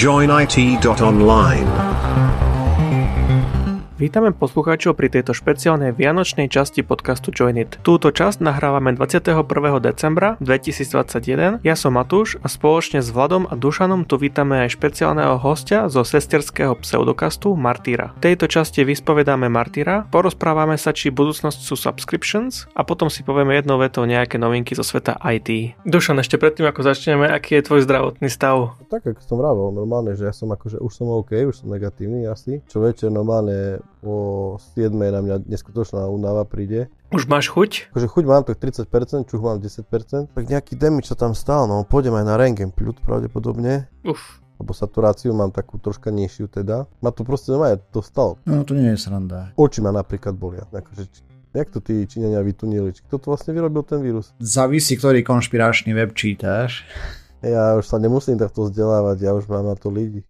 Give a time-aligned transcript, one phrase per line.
[0.00, 2.29] joinit.online.
[4.00, 7.84] Vítame poslucháčov pri tejto špeciálnej vianočnej časti podcastu Join It.
[7.84, 9.44] Túto časť nahrávame 21.
[9.76, 11.60] decembra 2021.
[11.60, 16.00] Ja som Matúš a spoločne s Vladom a Dušanom tu vítame aj špeciálneho hostia zo
[16.00, 18.16] sesterského pseudokastu Martýra.
[18.16, 23.52] V tejto časti vyspovedáme Martýra, porozprávame sa, či budúcnosť sú subscriptions a potom si povieme
[23.52, 25.76] jednou vetou nejaké novinky zo sveta IT.
[25.84, 28.80] Dušan, ešte predtým ako začneme, aký je tvoj zdravotný stav?
[28.88, 32.24] Tak ako som vravel, normálne, že ja som akože už som OK, už som negatívny
[32.24, 32.64] asi.
[32.64, 36.88] Čo večer normálne o 7 na mňa neskutočná únava príde.
[37.12, 37.92] Už máš chuť?
[37.92, 40.32] Akože chuť mám tak 30%, čuch mám 10%.
[40.32, 43.90] Tak nejaký damage čo tam stál, no pôjdem aj na rengen pľut pravdepodobne.
[44.06, 44.40] Uf.
[44.60, 46.84] Lebo saturáciu mám takú troška nižšiu teda.
[47.00, 47.48] Ma to proste
[47.90, 48.36] to stalo.
[48.44, 49.56] No to nie je sranda.
[49.56, 50.68] Oči ma napríklad bolia.
[50.68, 51.08] Akože,
[51.56, 52.92] jak to tí Číňania vytunili?
[52.92, 54.36] Kto to vlastne vyrobil ten vírus?
[54.36, 56.84] Závisí, ktorý konšpiračný web čítaš.
[57.40, 60.20] Ja už sa nemusím takto vzdelávať, ja už mám na to ľudí.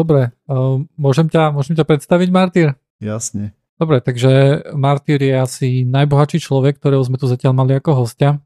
[0.00, 2.74] Dobre, uh, môžem, ťa, môžem ťa predstaviť, Martyr?
[2.98, 3.52] Jasne.
[3.80, 8.44] Dobre, takže Martyr je asi najbohatší človek, ktorého sme tu zatiaľ mali ako hostia.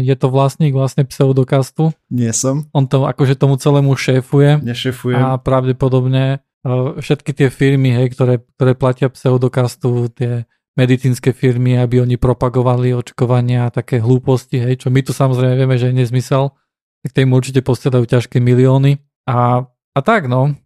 [0.00, 1.92] Je to vlastník vlastne pseudokastu.
[2.08, 2.66] Nie som.
[2.72, 4.64] On to akože tomu celému šéfuje.
[4.64, 5.20] Nešefujem.
[5.20, 12.02] A pravdepodobne uh, všetky tie firmy, hej, ktoré, ktoré platia pseudokastu, tie medicínske firmy, aby
[12.02, 16.50] oni propagovali očkovania a také hlúposti, hej, čo my tu samozrejme vieme, že je nezmysel,
[17.06, 18.98] tak tým určite posielajú ťažké milióny.
[19.28, 20.56] A, a tak, no,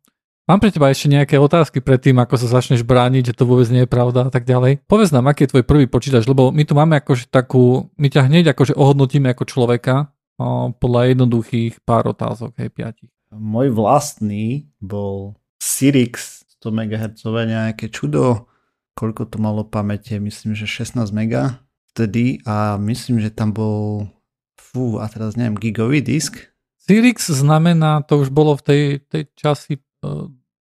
[0.49, 3.69] Mám pre teba ešte nejaké otázky pred tým, ako sa začneš brániť, že to vôbec
[3.69, 4.81] nie je pravda a tak ďalej.
[4.89, 8.33] Povedz nám, aký je tvoj prvý počítač, lebo my tu máme akože takú, my ťa
[8.33, 10.09] hneď akože ohodnotíme ako človeka
[10.41, 13.13] o, podľa jednoduchých pár otázok, hej, piatich.
[13.29, 18.49] Môj vlastný bol Sirix 100 MHz nejaké čudo,
[18.97, 21.61] koľko to malo pamäte, myslím, že 16 MB
[21.93, 24.09] vtedy a myslím, že tam bol
[24.57, 26.41] fú, a teraz neviem, gigový disk.
[26.81, 29.81] Sirix znamená, to už bolo v tej, tej časi e,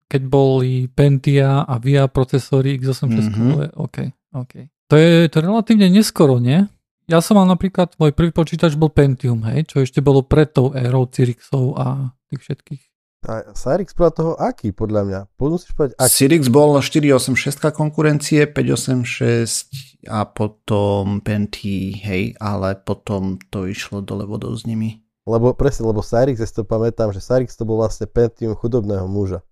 [0.07, 3.75] keď boli Pentia a VIA procesory x86, mm-hmm.
[3.75, 3.97] OK,
[4.39, 4.53] OK.
[4.87, 6.63] To je, to relatívne neskoro, nie?
[7.07, 10.75] Ja som mal napríklad, môj prvý počítač bol Pentium, hej, čo ešte bolo pred tou
[10.75, 12.83] érou Cyrixov a tých všetkých.
[13.27, 15.19] A Cyrix podľa toho aký, podľa mňa?
[15.35, 16.11] Musíš povedať aký.
[16.11, 24.55] Cyrix bol 486 konkurencie, 586 a potom Penti, hej, ale potom to išlo dole vodou
[24.55, 25.03] s nimi.
[25.27, 29.07] Lebo presne, lebo Cyrix, ja si to pamätám, že Cyrix to bol vlastne Pentium chudobného
[29.11, 29.43] muža.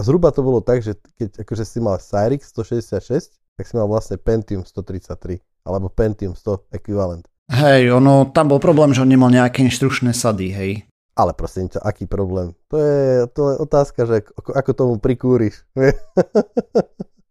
[0.00, 4.20] Zhruba to bolo tak, že keď akože si mal Cyrix 166, tak si mal vlastne
[4.20, 7.24] Pentium 133, alebo Pentium 100 ekvivalent.
[7.48, 10.72] Hej, ono, tam bol problém, že on nemal nejaké inštručné sady, hej.
[11.14, 12.56] Ale prosím ťa, aký problém?
[12.72, 15.62] To je, to je otázka, že ako, ako tomu prikúriš.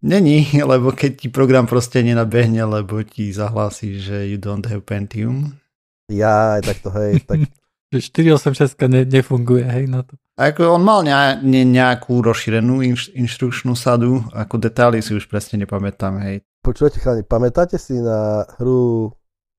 [0.04, 5.60] Není, lebo keď ti program proste nenabehne, lebo ti zahlási, že you don't have Pentium.
[6.08, 7.44] Ja, tak to hej, tak...
[8.02, 10.18] 486 ne, nefunguje, hej, na to.
[10.40, 11.14] Ako on mal ne,
[11.46, 16.42] ne, nejakú rozšírenú inš, inštrukčnú sadu, ako detaily si už presne nepamätám, hej.
[16.64, 19.12] Počúvate chalani, pamätáte si na hru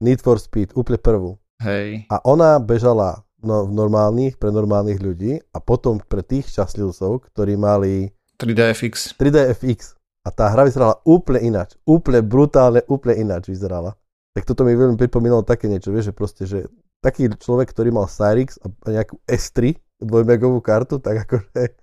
[0.02, 1.38] Need for Speed, úplne prvú?
[1.62, 2.10] Hej.
[2.10, 7.54] A ona bežala no, v normálnych, pre normálnych ľudí a potom pre tých šťastlivcov, ktorí
[7.54, 9.14] mali 3DFX.
[9.14, 9.94] 3DFX.
[10.24, 11.76] A tá hra vyzerala úplne ináč.
[11.84, 13.92] Úplne brutálne, úplne ináč vyzerala.
[14.34, 16.66] Tak toto mi veľmi pripomínalo také niečo, vieš, že proste, že
[17.04, 21.76] taký človek, ktorý mal Cyrix a nejakú S3 dvojmegovú kartu, tak akože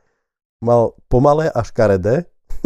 [0.66, 2.26] mal pomalé a škaredé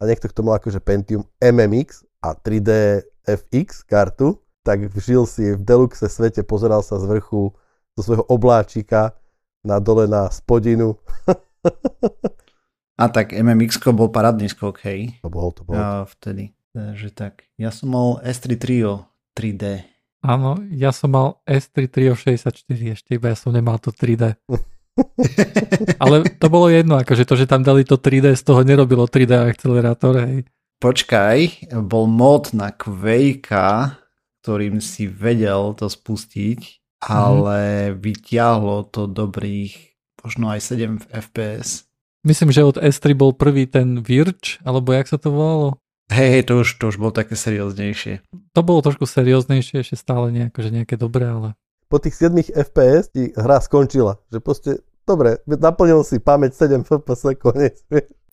[0.00, 5.60] a niekto, kto mal akože Pentium MMX a 3D FX kartu, tak žil si v
[5.64, 7.56] deluxe svete, pozeral sa z vrchu
[7.96, 9.16] zo svojho obláčika
[9.64, 11.00] na dole na spodinu.
[13.00, 15.16] a tak MMX bol parádny skok, hej.
[15.24, 15.74] To bol, to bol.
[15.74, 16.52] Ja, vtedy.
[16.76, 17.48] Takže tak.
[17.56, 19.95] Ja som mal S3 Trio 3D.
[20.26, 24.34] Áno, ja som mal S3 Trio 64 ešte, iba ja som nemal to 3D.
[26.02, 29.54] Ale to bolo jedno, akože to, že tam dali to 3D, z toho nerobilo 3D
[29.54, 30.42] akcelerátor, hej.
[30.82, 33.94] Počkaj, bol mod na Quake,
[34.42, 37.06] ktorým si vedel to spustiť, mm.
[37.06, 37.58] ale
[37.94, 39.94] vyťahlo to dobrých
[40.26, 41.86] možno aj 7 FPS.
[42.26, 45.78] Myslím, že od S3 bol prvý ten Virch, alebo jak sa to volalo?
[46.06, 48.22] Hej, hej, to už, to už bolo také serióznejšie.
[48.54, 53.14] To bolo trošku serióznejšie, ešte stále nejako, že nejaké dobré, ale po tých 7 FPS
[53.14, 54.18] ti hra skončila.
[54.30, 54.70] Že proste,
[55.06, 57.78] dobre, naplnil si pamäť 7 FPS, koniec.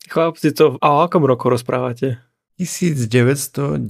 [0.09, 2.19] Chlapci, to a o akom roku rozprávate?
[2.59, 3.87] 1996.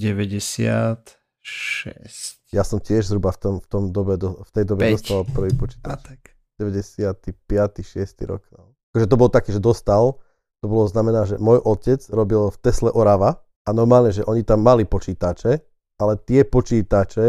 [2.54, 4.96] Ja som tiež zhruba v, tom, v, tom dobe, do, v tej dobe 5.
[4.96, 5.90] dostal prvý počítač.
[5.90, 6.38] A tak.
[6.62, 7.34] 95.
[7.82, 8.30] 6.
[8.30, 8.46] rok.
[8.54, 8.78] No.
[8.94, 10.22] Takže to bolo také, že dostal,
[10.62, 14.60] to bolo znamená, že môj otec robil v Tesle Orava a normálne, že oni tam
[14.60, 15.52] mali počítače,
[16.00, 17.28] ale tie počítače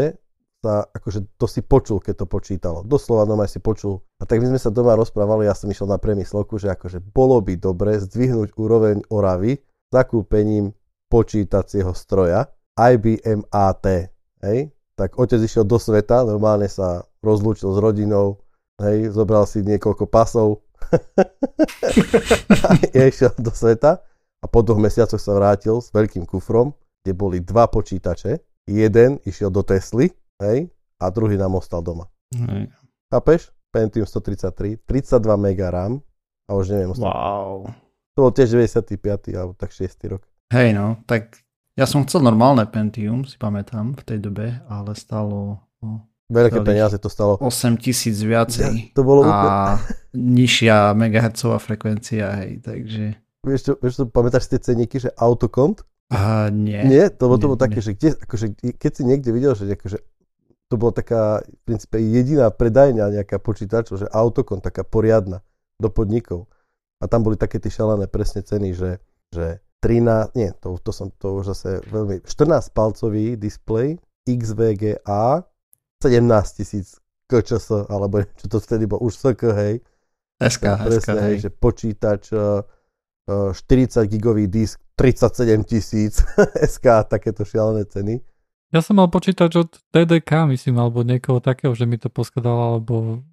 [0.65, 2.79] sa, akože to si počul, keď to počítalo.
[2.81, 4.01] Doslova doma si počul.
[4.17, 7.37] A tak my sme sa doma rozprávali, ja som išiel na premyslovku, že akože bolo
[7.39, 9.61] by dobre zdvihnúť úroveň Oravy
[9.93, 10.73] zakúpením
[11.07, 14.09] počítacieho stroja IBM AT.
[14.41, 14.73] Hej?
[14.97, 18.41] Tak otec išiel do sveta, normálne sa rozlúčil s rodinou,
[18.81, 20.65] hej, zobral si niekoľko pasov
[22.65, 24.03] a išiel do sveta
[24.45, 28.37] a po dvoch mesiacoch sa vrátil s veľkým kufrom, kde boli dva počítače.
[28.69, 30.69] Jeden išiel do Tesly, hej,
[31.01, 32.05] a druhý nám ostal doma.
[32.29, 32.69] Hej.
[33.09, 33.49] Chápeš?
[33.73, 35.97] Pentium 133, 32 mega RAM
[36.45, 36.93] a už neviem.
[36.93, 37.09] ostalo.
[37.09, 37.57] Wow.
[38.13, 39.33] To bol tiež 95.
[39.33, 40.13] alebo tak 6.
[40.13, 40.23] rok.
[40.53, 41.41] Hej no, tak
[41.73, 46.97] ja som chcel normálne Pentium, si pamätám, v tej dobe, ale stalo no, Veľké peniaze
[46.97, 47.37] to stalo.
[47.37, 48.73] 8000 viacej.
[48.97, 49.77] To bolo úplne...
[49.77, 49.77] a
[50.17, 53.24] nižšia megahertzová frekvencia, hej, takže...
[53.45, 55.85] Vieš čo, vieš čo, pamätáš tie ceníky, že autokont?
[56.09, 56.81] A nie.
[56.85, 57.85] Nie, to, bolo- to bolo také, nie.
[57.85, 58.45] že kde, akože,
[58.77, 59.97] keď si niekde videl, že akože,
[60.69, 65.45] to bola taká v princípe jediná predajňa nejaká počítačov, že autokon, taká poriadna
[65.77, 66.49] do podnikov.
[67.01, 68.97] A tam boli také tie šalené presne ceny, že,
[69.29, 75.45] že 13, nie, to, to som to už zase veľmi, 14 palcový displej XVGA
[76.01, 76.97] 17 tisíc
[77.29, 79.75] KČS, alebo čo to vtedy bolo, už SK, hej.
[80.41, 82.61] SK, Tam SK, presne, hej, že počítač uh,
[83.27, 86.21] 40 gigový disk 37 tisíc
[86.73, 88.21] SK, takéto šialené ceny.
[88.73, 93.23] Ja som mal počítač od TDK, myslím, alebo niekoho takého, že mi to poskladal, alebo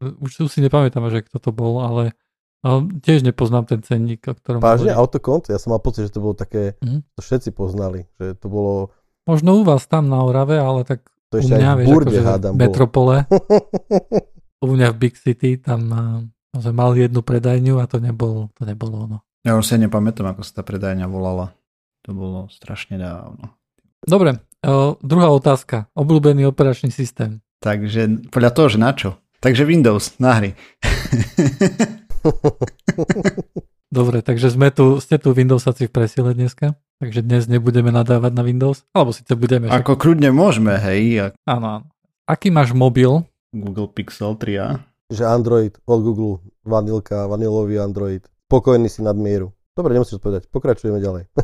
[0.00, 2.14] už, už si nepamätám, že kto to bol, ale,
[2.62, 6.24] ale tiež nepoznám ten cenník, o ktorom Vážne, autokont, ja som mal pocit, že to
[6.24, 7.04] bolo také, Mhm.
[7.16, 8.92] to všetci poznali, že to bolo,
[9.24, 11.88] Možno u vás tam na Orave, ale tak to u ešte mňa, aj v vieš,
[11.88, 13.16] Burde akože hádam metropole,
[14.64, 16.20] u mňa v Big City, tam uh,
[16.60, 19.18] sme mali jednu predajňu a to nebolo, to nebolo ono.
[19.44, 21.52] Ja už si nepamätám, ako sa tá predajňa volala.
[22.02, 23.52] To bolo strašne dávno.
[24.00, 25.88] Dobre, uh, druhá otázka.
[25.92, 27.40] Obľúbený operačný systém.
[27.58, 29.16] Takže podľa toho, že na čo?
[29.38, 30.50] Takže Windows, na hry.
[33.88, 38.42] Dobre, takže sme tu, ste tu Windowsáci v presile dneska, takže dnes nebudeme nadávať na
[38.42, 39.70] Windows, alebo síce budeme.
[39.70, 41.02] však- Ako kľudne môžeme, hej.
[41.20, 41.86] a Áno, áno.
[42.26, 43.22] Aký máš mobil?
[43.52, 44.82] Google Pixel 3a.
[45.06, 49.50] že Android od Google, vanilka, vanilový Android, spokojný si nad mieru.
[49.74, 51.26] Dobre, nemusíš odpovedať, pokračujeme ďalej.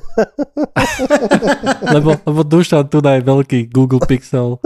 [1.90, 4.62] Lebo, lebo Dušan tu daj veľký Google Pixel.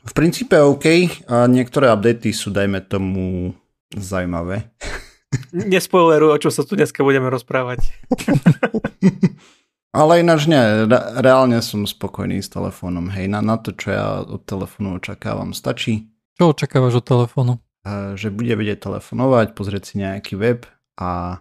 [0.00, 0.86] V princípe OK
[1.28, 3.52] a niektoré updaty sú, dajme tomu,
[3.92, 4.72] zaujímavé.
[5.52, 7.84] Nespoileruj, o čom sa tu dneska budeme rozprávať.
[10.00, 10.56] Ale ináč nie,
[10.88, 13.12] re- reálne som spokojný s telefónom.
[13.12, 16.08] Hej, na, na to, čo ja od telefónu očakávam, stačí,
[16.40, 17.52] Čo očakávaš od telefónu?
[17.84, 20.64] eh, že bude vedieť telefonovať, pozrieť si nejaký web
[20.96, 21.40] a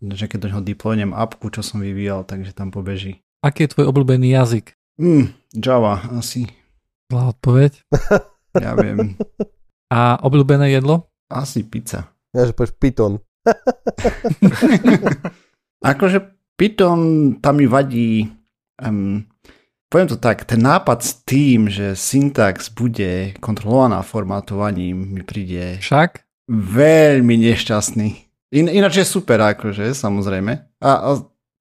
[0.00, 3.24] že keď do neho deploynem appku, čo som vyvíjal, takže tam pobeží.
[3.40, 4.76] Aký je tvoj obľúbený jazyk?
[5.00, 6.48] Mm, Java asi,
[7.06, 7.72] Zlá odpoveď.
[8.64, 9.14] ja viem.
[9.86, 11.06] A obľúbené jedlo?
[11.30, 12.10] Asi pizza.
[12.34, 13.22] Ja, že povieš Python.
[15.86, 16.18] Akože
[16.58, 18.26] Python tam mi vadí,
[18.82, 19.22] um,
[19.86, 26.26] poviem to tak, ten nápad s tým, že syntax bude kontrolovaná formatovaním, mi príde Však?
[26.50, 28.25] veľmi nešťastný.
[28.54, 30.52] In, ináč je super, akože, samozrejme.
[30.78, 31.10] A, a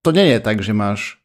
[0.02, 1.18] to nie je tak, že máš...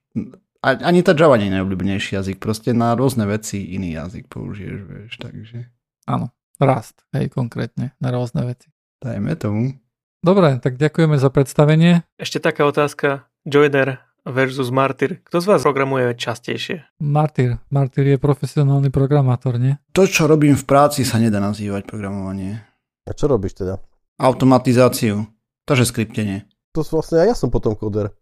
[0.61, 5.13] Ani tá Java nie je najobľúbenejší jazyk, proste na rôzne veci iný jazyk použiješ, vieš,
[5.17, 5.59] takže
[6.05, 6.33] Áno.
[6.61, 8.69] Rast, hej, konkrétne, na rôzne veci.
[9.01, 9.81] dajme tomu.
[10.21, 12.05] Dobre, tak ďakujeme za predstavenie.
[12.21, 13.25] Ešte taká otázka.
[13.49, 15.25] Joiner versus Martyr.
[15.25, 16.85] Kto z vás programuje častejšie?
[17.01, 17.57] Martyr.
[17.73, 19.81] Martyr je profesionálny programátor, nie?
[19.97, 22.61] To, čo robím v práci, sa nedá nazývať programovanie.
[23.09, 23.81] A čo robíš teda?
[24.21, 25.25] Automatizáciu,
[25.67, 26.47] takže skriptenie.
[26.77, 28.15] To vlastne, aj ja som potom koder.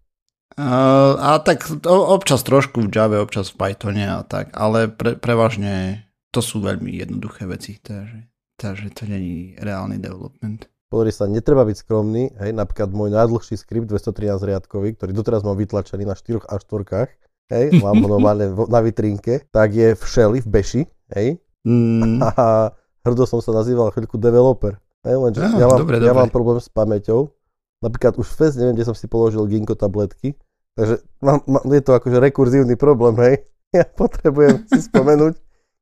[0.56, 6.02] Uh, a tak občas trošku v Java, občas v Pythone a tak, ale pre, prevažne
[6.32, 8.26] to sú veľmi jednoduché veci, takže,
[8.56, 10.66] takže to není reálny development.
[10.88, 15.60] Pozri sa, netreba byť skromný, hej, napríklad môj najdlhší skript 213 riadkový, ktorý doteraz mám
[15.60, 20.40] vytlačený na 4 a 4, hej, mám ho normálne na vitrínke, tak je v Shelly,
[20.40, 21.36] v Beši, hej,
[21.68, 22.70] Mm, a
[23.06, 24.80] hrdo som sa nazýval chvíľku developer.
[25.02, 26.18] Hej, lenže Á, ja, mám, dobre, ja dobre.
[26.18, 27.30] mám problém s pamäťou.
[27.78, 30.34] Napríklad už fest neviem, kde som si položil ginkgo tabletky.
[30.74, 33.34] Takže mám, mám, je to akože rekurzívny problém, hej.
[33.70, 35.36] Ja potrebujem si spomenúť,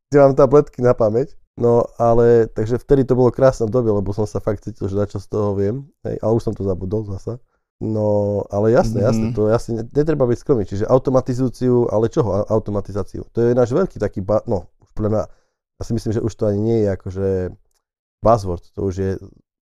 [0.09, 1.39] kde mám tabletky na pamäť.
[1.55, 5.17] No ale, takže vtedy to bolo krásne dobe, lebo som sa fakt cítil, že čo
[5.17, 5.87] z toho viem.
[6.03, 7.39] Hej, ale už som to zabudol zasa.
[7.77, 9.07] No, ale jasné, Mhm.
[9.07, 10.65] jasné, to jasne ne- netreba byť skromný.
[10.65, 13.25] Čiže automatizúciu, ale čoho automatizáciu?
[13.31, 15.23] To je náš veľký taký, ba- no, už podľa mňa,
[15.77, 17.29] ja si myslím, že už to ani nie je akože
[18.27, 19.11] buzzword, to už je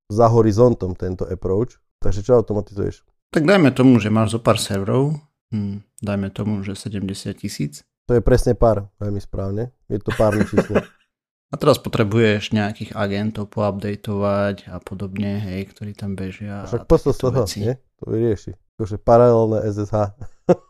[0.08, 1.76] za horizontom tento approach.
[2.00, 3.04] Takže čo automatizuješ?
[3.34, 5.18] tak dajme tomu, že máš zo pár serverov,
[5.50, 9.74] hm, dajme tomu, že 70 tisíc To je presne pár, veľmi správne.
[9.90, 10.78] Je to párne číslo.
[11.52, 16.66] A teraz potrebuješ nejakých agentov poupdateovať a podobne, hej, ktorí tam bežia.
[16.66, 17.78] Však PSSH, nie?
[18.02, 18.58] To vyrieši.
[18.74, 20.18] Akože paralelné SSH.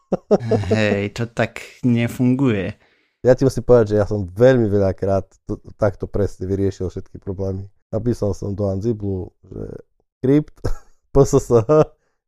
[0.77, 2.77] Hej, to tak nefunguje.
[3.25, 7.65] Ja ti musím povedať, že ja som veľmi veľakrát to, takto presne vyriešil všetky problémy.
[7.95, 9.63] Napísal som do Anziblu, že
[10.19, 10.59] script
[11.15, 11.71] PSSH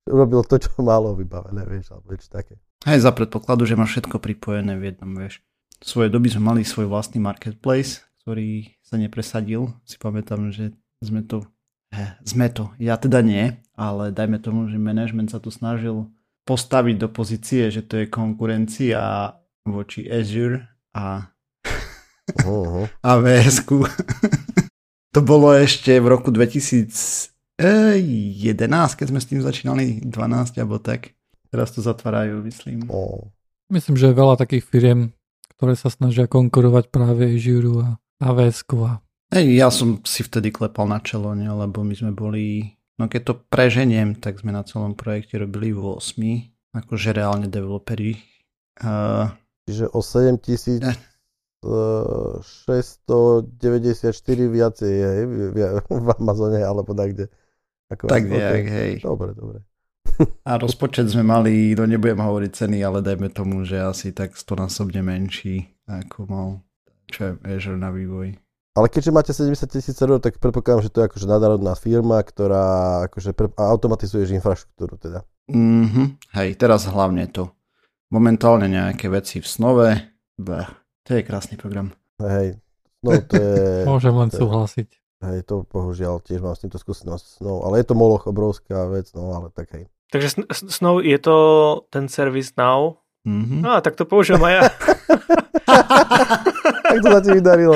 [0.06, 2.54] robil to, čo malo vybavené, vieš, alebo niečo také.
[2.86, 5.42] Aj za predpokladu, že máš všetko pripojené v jednom, vieš.
[5.82, 9.74] V svojej doby sme mali svoj vlastný marketplace, ktorý sa nepresadil.
[9.82, 10.70] Si pamätám, že
[11.02, 11.42] sme to,
[11.90, 16.06] eh, sme to, ja teda nie, ale dajme tomu, že management sa tu snažil
[16.46, 19.34] postaviť do pozície, že to je konkurencia
[19.66, 20.62] voči Azure
[20.94, 21.34] a
[22.42, 22.90] Uh-huh.
[23.06, 23.62] avs
[25.16, 27.32] To bolo ešte v roku 2011,
[29.00, 31.16] keď sme s tým začínali, 12 alebo tak.
[31.48, 32.84] Teraz to zatvárajú, myslím.
[32.92, 33.32] Oh.
[33.72, 35.16] Myslím, že je veľa takých firiem,
[35.56, 39.00] ktoré sa snažia konkurovať práve Azure a avs a
[39.32, 43.22] Hej, ja som si vtedy klepal na čelo, ne, lebo my sme boli, no keď
[43.24, 48.20] to preženiem, tak sme na celom projekte robili v 8, akože reálne developeri.
[48.84, 49.32] Uh,
[49.64, 50.96] Čiže o 7000 Eh.
[51.62, 57.28] 694 viacej je hej, v- Amazone alebo kde.
[57.86, 58.98] Ako, tak nejak, hej.
[59.00, 59.62] Dobre, dobre.
[60.48, 64.66] A rozpočet sme mali, no nebudem hovoriť ceny, ale dajme tomu, že asi tak 100
[64.66, 66.66] násobne menší, ako mal
[67.10, 68.34] čo je Azure na vývoj.
[68.76, 72.64] Ale keďže máte 70 tisíc serverov, tak predpokladám, že to je akože nadnárodná firma, ktorá
[73.08, 75.24] akože pre, automatizuješ infraštruktúru teda.
[75.48, 77.48] Mhm, hej, teraz hlavne to.
[78.12, 79.96] Momentálne nejaké veci v snove,
[80.36, 80.68] bleh,
[81.06, 81.94] to je krásny program.
[82.18, 82.58] Hej,
[83.00, 83.56] no to je,
[83.88, 84.88] môžem len to je- súhlasiť.
[85.22, 87.40] hej, to bohužiaľ tiež mám s týmto skúsenosť.
[87.40, 89.86] No, ale je to moloch obrovská vec, no ale tak hej.
[90.06, 91.36] Takže Snow je to
[91.88, 93.00] ten servis Now.
[93.26, 93.58] Mhm.
[93.58, 94.62] No, tak to použijem aj ja.
[96.86, 97.74] Tak to sa ti vydarilo.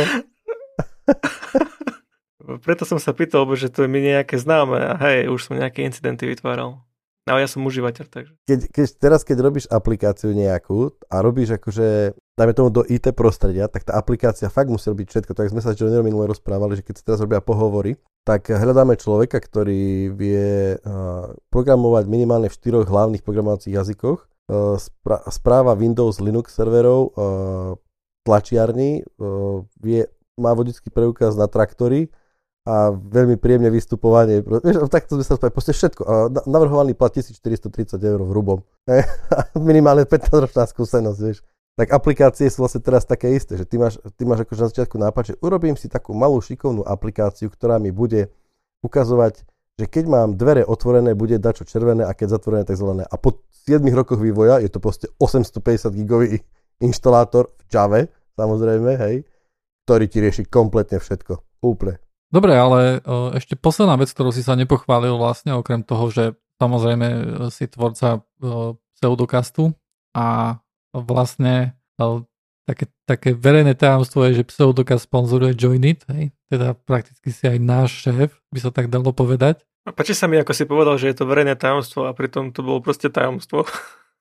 [2.62, 5.82] Preto som sa pýtal, že to je mi nejaké známe a hej, už som nejaké
[5.82, 6.82] incidenty vytváral.
[7.28, 8.32] Ale ja som užívateľ, takže.
[8.48, 13.68] Keď, keď, teraz, keď robíš aplikáciu nejakú a robíš akože, dajme tomu do IT prostredia,
[13.68, 15.32] tak tá aplikácia fakt musí robiť všetko.
[15.36, 18.96] Tak sme sa s Johnnyom minule rozprávali, že keď sa teraz robia pohovory, tak hľadáme
[18.96, 24.24] človeka, ktorý vie uh, programovať minimálne v štyroch hlavných programovacích jazykoch.
[24.48, 27.76] Uh, spra- správa Windows, Linux serverov, uh,
[28.24, 30.08] tlačiarní, uh, vie,
[30.40, 32.08] má vodický preukaz na traktory,
[32.70, 34.46] a veľmi príjemne vystupovanie.
[34.46, 36.30] Vieš, takto sme sa spali, proste všetko.
[36.46, 38.62] Navrhovaný plat 1430 eur v hrubom.
[39.58, 41.42] Minimálne 15-ročná skúsenosť, vieš.
[41.74, 44.96] Tak aplikácie sú vlastne teraz také isté, že ty máš, ty máš akože na začiatku
[45.02, 48.30] nápad, že urobím si takú malú šikovnú aplikáciu, ktorá mi bude
[48.86, 49.42] ukazovať,
[49.80, 53.02] že keď mám dvere otvorené, bude dačo červené a keď zatvorené, tak zelené.
[53.08, 56.44] A po 7 rokoch vývoja je to proste 850 gigový
[56.84, 58.00] inštalátor v Java,
[58.36, 59.24] samozrejme, hej,
[59.88, 61.64] ktorý ti rieši kompletne všetko.
[61.64, 62.09] Úplne.
[62.30, 66.24] Dobre, ale o, ešte posledná vec, ktorú si sa nepochválil vlastne, okrem toho, že
[66.62, 67.18] samozrejme e,
[67.50, 69.74] si tvorca o, pseudokastu
[70.14, 70.58] a
[70.94, 71.74] vlastne
[72.70, 76.30] také, také verejné tajomstvo je, že pseudokast sponzoruje Joinit, hej?
[76.46, 79.66] teda prakticky si aj náš šéf, by sa tak dalo povedať.
[79.88, 82.62] A páči sa mi, ako si povedal, že je to verejné tajomstvo a pritom to
[82.62, 83.66] bolo proste tajomstvo.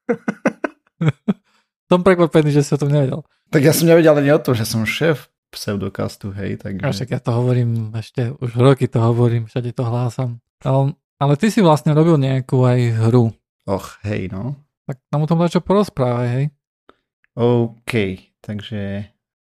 [1.89, 3.25] Som prekvapený, že si o tom nevedel.
[3.49, 6.85] Tak ja som nevedel ani o tom, že som šéf pseudokastu, hej, A takže...
[6.85, 10.41] však ja to hovorím, ešte už roky to hovorím, všade to hlásam.
[10.61, 12.79] Ale, ale ty si vlastne robil nejakú aj
[13.09, 13.33] hru.
[13.65, 14.57] Och, hej, no.
[14.89, 16.45] Tak nám o tom dačo porozprávaj, hej.
[17.37, 17.93] OK,
[18.41, 19.09] takže...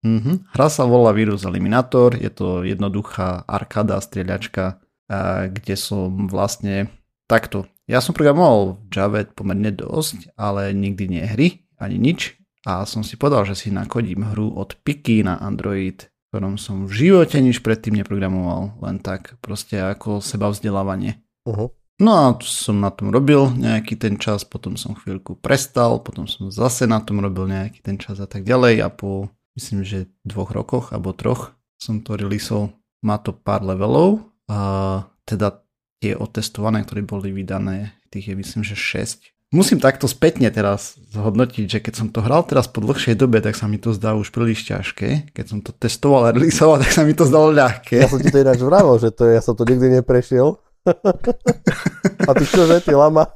[0.04, 0.52] Mhm.
[0.52, 6.92] Hra sa volá Virus Eliminator, je to jednoduchá arkáda, strieľačka, a kde som vlastne
[7.28, 7.68] takto.
[7.88, 11.48] Ja som programoval v Java pomerne dosť, ale nikdy nie hry,
[11.80, 12.40] ani nič.
[12.64, 16.96] A som si povedal, že si nakodím hru od Piki na Android, ktorom som v
[16.96, 21.20] živote nič predtým neprogramoval, len tak proste ako seba vzdelávanie.
[21.44, 21.70] Uh-huh.
[22.02, 26.50] No a som na tom robil nejaký ten čas, potom som chvíľku prestal, potom som
[26.50, 30.50] zase na tom robil nejaký ten čas a tak ďalej a po myslím, že dvoch
[30.50, 32.74] rokoch alebo troch som to releaseol.
[33.04, 35.64] Má to pár levelov, a teda
[36.00, 39.33] tie otestované, ktoré boli vydané, tých je myslím, že 6.
[39.54, 43.54] Musím takto spätne teraz zhodnotiť, že keď som to hral teraz po dlhšej dobe, tak
[43.54, 45.30] sa mi to zdá už príliš ťažké.
[45.30, 48.02] Keď som to testoval a releaseoval, tak sa mi to zdalo ľahké.
[48.02, 50.58] Ja som ti to ináč vravel, že to je, ja som to nikdy neprešiel.
[52.28, 53.30] A ty čože, ty lama?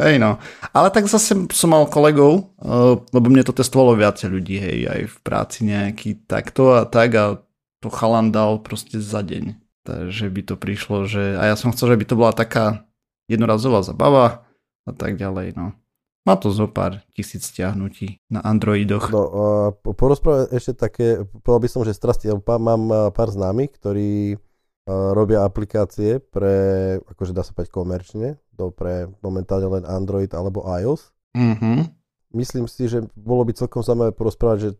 [0.00, 0.40] Hej no,
[0.72, 5.00] ale tak zase som mal kolegov, uh, lebo mne to testovalo viacej ľudí, hej, aj
[5.12, 7.24] v práci nejaký takto a tak a
[7.84, 9.60] to chalan dal proste za deň.
[9.84, 12.88] Takže by to prišlo, že a ja som chcel, že by to bola taká
[13.28, 14.49] jednorazová zabava
[14.90, 15.72] a tak ďalej, no.
[16.28, 19.08] Má to zo pár tisíc stiahnutí na Androidoch.
[19.08, 21.06] No, uh, porozprávať ešte také,
[21.40, 26.52] povedal by som, že strasti, mám pár známych, ktorí uh, robia aplikácie pre,
[27.08, 31.08] akože dá sa povedať komerčne, to pre momentálne len Android alebo iOS.
[31.32, 31.78] Mm-hmm.
[32.36, 34.70] Myslím si, že bolo by celkom zaujímavé porozprávať, že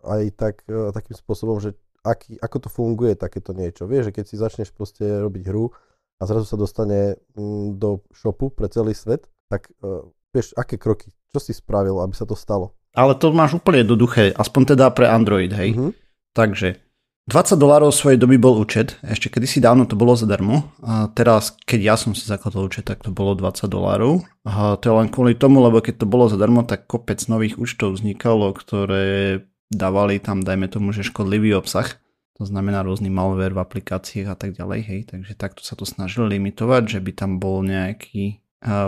[0.00, 3.84] aj tak, uh, takým spôsobom, že aký, ako to funguje takéto niečo.
[3.84, 5.74] Vieš, že keď si začneš proste robiť hru
[6.16, 11.10] a zrazu sa dostane mm, do shopu pre celý svet, tak uh, vieš, aké kroky,
[11.32, 12.76] čo si spravil, aby sa to stalo?
[12.96, 15.76] Ale to máš úplne jednoduché, aspoň teda pre Android, hej.
[15.76, 15.90] Mhm.
[16.36, 16.86] Takže
[17.26, 21.80] 20 dolárov svojej doby bol účet, ešte kedysi dávno to bolo zadarmo, a teraz keď
[21.82, 24.22] ja som si zakladal účet, tak to bolo 20 dolárov.
[24.46, 27.98] A to je len kvôli tomu, lebo keď to bolo zadarmo, tak kopec nových účtov
[27.98, 29.42] vznikalo, ktoré
[29.74, 31.98] dávali tam, dajme tomu, že škodlivý obsah.
[32.38, 35.00] To znamená rôzny malware v aplikáciách a tak ďalej, hej.
[35.10, 38.38] Takže takto sa to snažili limitovať, že by tam bol nejaký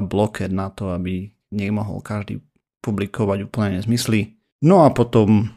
[0.05, 2.41] bloker na to, aby nemohol každý
[2.85, 4.39] publikovať úplne nezmysly.
[4.65, 5.53] No a potom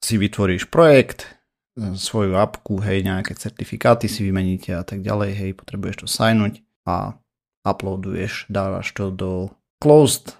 [0.00, 1.36] si vytvoríš projekt,
[1.76, 7.20] svoju apku, hej, nejaké certifikáty si vymeníte a tak ďalej, hej, potrebuješ to signuť a
[7.68, 10.32] uploaduješ, dávaš to do closed,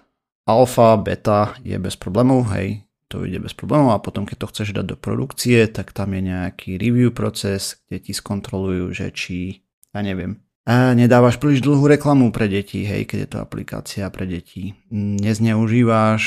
[0.49, 4.69] alfa, beta je bez problémov, hej, to ide bez problémov a potom keď to chceš
[4.73, 9.61] dať do produkcie, tak tam je nejaký review proces, kde ti skontrolujú, že či,
[9.93, 14.27] ja neviem, a nedávaš príliš dlhú reklamu pre deti, hej, keď je to aplikácia pre
[14.27, 14.75] deti.
[14.91, 16.23] Nezneužíváš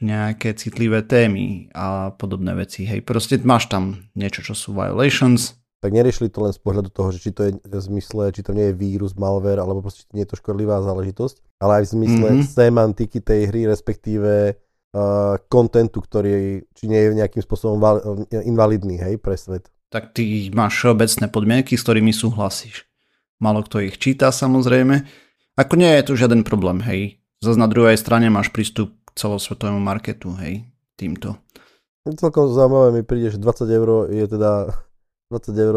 [0.00, 3.04] nejaké citlivé témy a podobné veci, hej.
[3.04, 5.60] Proste máš tam niečo, čo sú violations.
[5.84, 8.56] Tak neriešili to len z pohľadu toho, že či to je v zmysle, či to
[8.56, 12.28] nie je vírus, malware, alebo proste nie je to škodlivá záležitosť, ale aj v zmysle
[12.32, 12.48] mm-hmm.
[12.48, 14.56] semantiky tej hry, respektíve
[15.52, 19.68] kontentu, uh, ktorý či nie je nejakým spôsobom val, invalidný, hej, pre svet.
[19.92, 22.88] Tak ty máš všeobecné podmienky, s ktorými súhlasíš.
[23.42, 25.02] Málo kto ich číta samozrejme.
[25.58, 27.18] Ako nie je tu žiaden problém, hej.
[27.42, 30.62] Zas na druhej strane máš prístup k celosvetovému marketu, hej,
[30.94, 31.34] týmto.
[32.06, 34.70] Celkom zaujímavé mi príde, že 20 eur je teda
[35.34, 35.76] 20 eur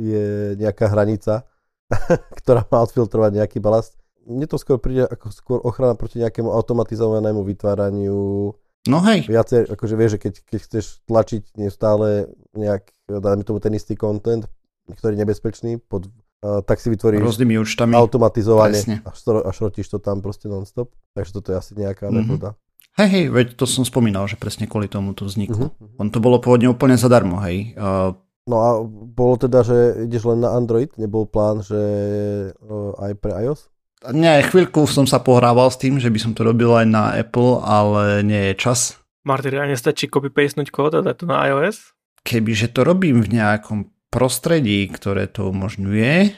[0.00, 1.44] je nejaká hranica,
[2.40, 4.00] ktorá má odfiltrovať nejaký balast.
[4.24, 8.56] Mne to skôr príde ako skôr ochrana proti nejakému automatizovanému vytváraniu
[8.90, 9.30] No hej.
[9.30, 14.42] Viacej, akože vieš, že keď, keď chceš tlačiť neustále nejak, dajme tomu ten istý content,
[14.90, 16.10] ktorý je nebezpečný pod
[16.42, 17.94] tak si vytvoríš rôznymi účtami.
[17.94, 19.10] automatizovanie a,
[19.46, 20.90] a šrotíš to tam proste non-stop.
[21.14, 22.18] Takže toto je asi nejaká mm-hmm.
[22.18, 22.58] metóda.
[22.98, 25.72] Hej, hej, veď to som spomínal, že presne kvôli tomu to vzniklo.
[25.72, 25.96] Uh-huh.
[25.96, 27.72] On to bolo pôvodne úplne zadarmo, hej.
[27.72, 28.12] Uh,
[28.44, 30.92] no a bolo teda, že ideš len na Android?
[31.00, 31.80] Nebol plán, že
[32.52, 33.72] uh, aj pre iOS?
[34.12, 37.64] Nie, chvíľku som sa pohrával s tým, že by som to robil aj na Apple,
[37.64, 39.00] ale nie je čas.
[39.24, 41.94] Martin, a nestačí copy-pastenúť kód a dať to na iOS?
[42.26, 46.36] Kebyže to robím v nejakom prostredí, ktoré to umožňuje,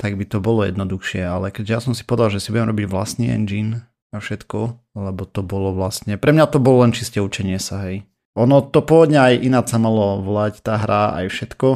[0.00, 2.86] tak by to bolo jednoduchšie, ale keďže ja som si povedal, že si budem robiť
[2.88, 7.60] vlastný engine a všetko, lebo to bolo vlastne, pre mňa to bolo len čiste učenie
[7.60, 8.08] sa, hej.
[8.40, 11.68] Ono to pôvodne aj ináč sa malo volať tá hra, aj všetko,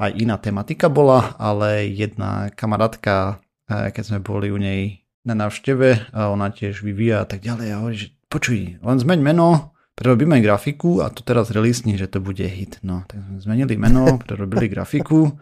[0.00, 6.14] aj iná tematika bola, ale jedna kamarátka, eh, keď sme boli u nej na návšteve
[6.14, 10.38] a ona tiež vyvíja a tak ďalej a hovorí, že počuj, len zmeň meno, prerobíme
[10.44, 12.78] grafiku a to teraz release že to bude hit.
[12.84, 15.32] No, tak sme zmenili meno, prerobili grafiku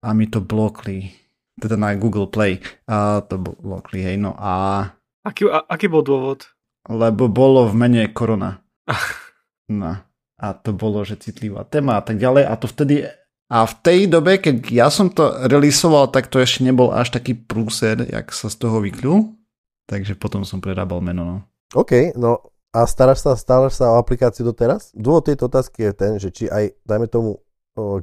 [0.00, 1.12] a mi to blokli.
[1.54, 2.58] Teda na Google Play.
[2.90, 4.90] A to blokli, hej, no a...
[5.22, 6.50] Aký, a, aký bol dôvod?
[6.90, 8.58] Lebo bolo v mene korona.
[9.70, 10.02] no.
[10.34, 12.42] A to bolo, že citlivá téma a tak ďalej.
[12.50, 13.06] A to vtedy...
[13.46, 17.38] A v tej dobe, keď ja som to releasoval, tak to ešte nebol až taký
[17.38, 19.30] prúser, jak sa z toho vykľú.
[19.86, 21.36] Takže potom som prerábal meno, no.
[21.76, 24.90] OK, no a staráš sa, staráš sa o aplikáciu doteraz?
[24.90, 27.38] Dôvod tejto otázky je ten, že či aj, dajme tomu,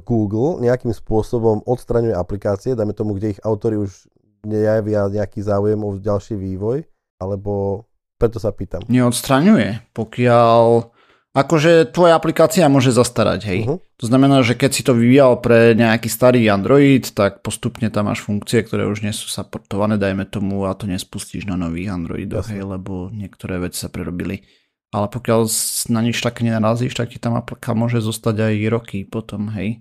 [0.04, 4.08] Google nejakým spôsobom odstraňuje aplikácie, dajme tomu, kde ich autory už
[4.44, 6.84] nejavia nejaký záujem o ďalší vývoj,
[7.20, 7.84] alebo
[8.20, 8.84] preto sa pýtam.
[8.88, 10.92] Neodstraňuje, pokiaľ
[11.32, 13.60] akože tvoja aplikácia môže zastarať, hej.
[13.64, 13.78] Uh-huh.
[13.96, 18.20] To znamená, že keď si to vyvíjal pre nejaký starý Android, tak postupne tam máš
[18.20, 22.60] funkcie, ktoré už nie sú supportované, dajme tomu, a to nespustíš na nových Androidoch, hej,
[22.60, 24.44] lebo niektoré veci sa prerobili
[24.92, 25.48] ale pokiaľ
[25.88, 29.80] na nič tak nenarazíš, tak ti tam aplika môže zostať aj roky potom, hej.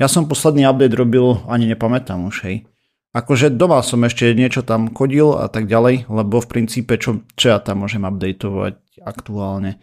[0.00, 2.56] Ja som posledný update robil, ani nepamätám už, hej.
[3.12, 7.52] Akože doma som ešte niečo tam kodil a tak ďalej, lebo v princípe čo, čo
[7.52, 9.76] ja tam môžem updateovať aktuálne.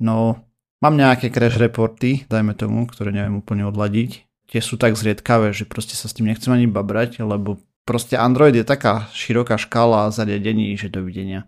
[0.00, 0.48] No,
[0.80, 4.24] mám nejaké crash reporty, dajme tomu, ktoré neviem úplne odladiť.
[4.48, 8.56] Tie sú tak zriedkavé, že proste sa s tým nechcem ani babrať, lebo proste Android
[8.56, 11.44] je taká široká škála zariadení, že dovidenia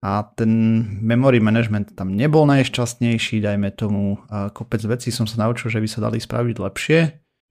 [0.00, 0.48] a ten
[1.04, 4.16] memory management tam nebol najšťastnejší, dajme tomu.
[4.56, 6.98] Kopec vecí som sa naučil, že by sa dali spraviť lepšie.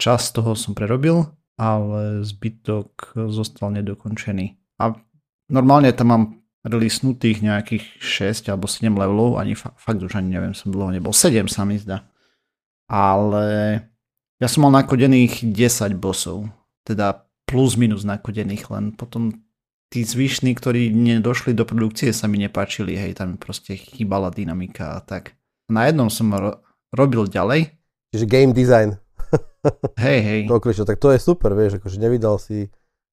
[0.02, 1.30] Čas toho som prerobil,
[1.62, 4.58] ale zbytok zostal nedokončený.
[4.82, 4.98] A
[5.54, 6.24] normálne tam mám
[6.66, 11.14] releasnutých nejakých 6 alebo 7 levelov, ani fa- fakt už ani neviem, som dlho nebol.
[11.14, 12.10] 7 sa mi zdá.
[12.90, 13.78] Ale
[14.42, 16.50] ja som mal nakodených 10 bossov.
[16.82, 19.38] Teda plus minus nakodených, len potom
[19.90, 25.00] tí zvyšní, ktorí nedošli do produkcie, sa mi nepáčili, hej, tam proste chýbala dynamika a
[25.02, 25.34] tak.
[25.70, 26.62] Na jednom som ro-
[26.94, 27.74] robil ďalej.
[28.14, 28.98] Čiže game design.
[30.06, 30.42] hej, hej.
[30.50, 32.70] To okličo, tak to je super, vieš, akože nevydal si,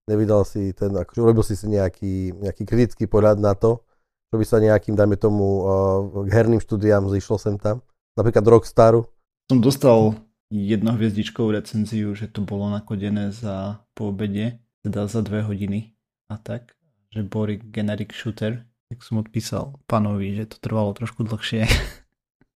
[0.09, 3.81] nevydal si ten, akože urobil si si nejaký, nejaký kritický pohľad na to,
[4.33, 7.81] čo by sa nejakým, dajme tomu, uh, herným štúdiám zišlo sem tam.
[8.17, 9.09] Napríklad Rockstaru.
[9.49, 10.17] Som dostal
[10.53, 15.95] jednohviezdičkovú recenziu, že to bolo nakodené za po obede, teda za dve hodiny
[16.27, 16.75] a tak,
[17.15, 21.67] že boli generic shooter, tak som odpísal pánovi, že to trvalo trošku dlhšie.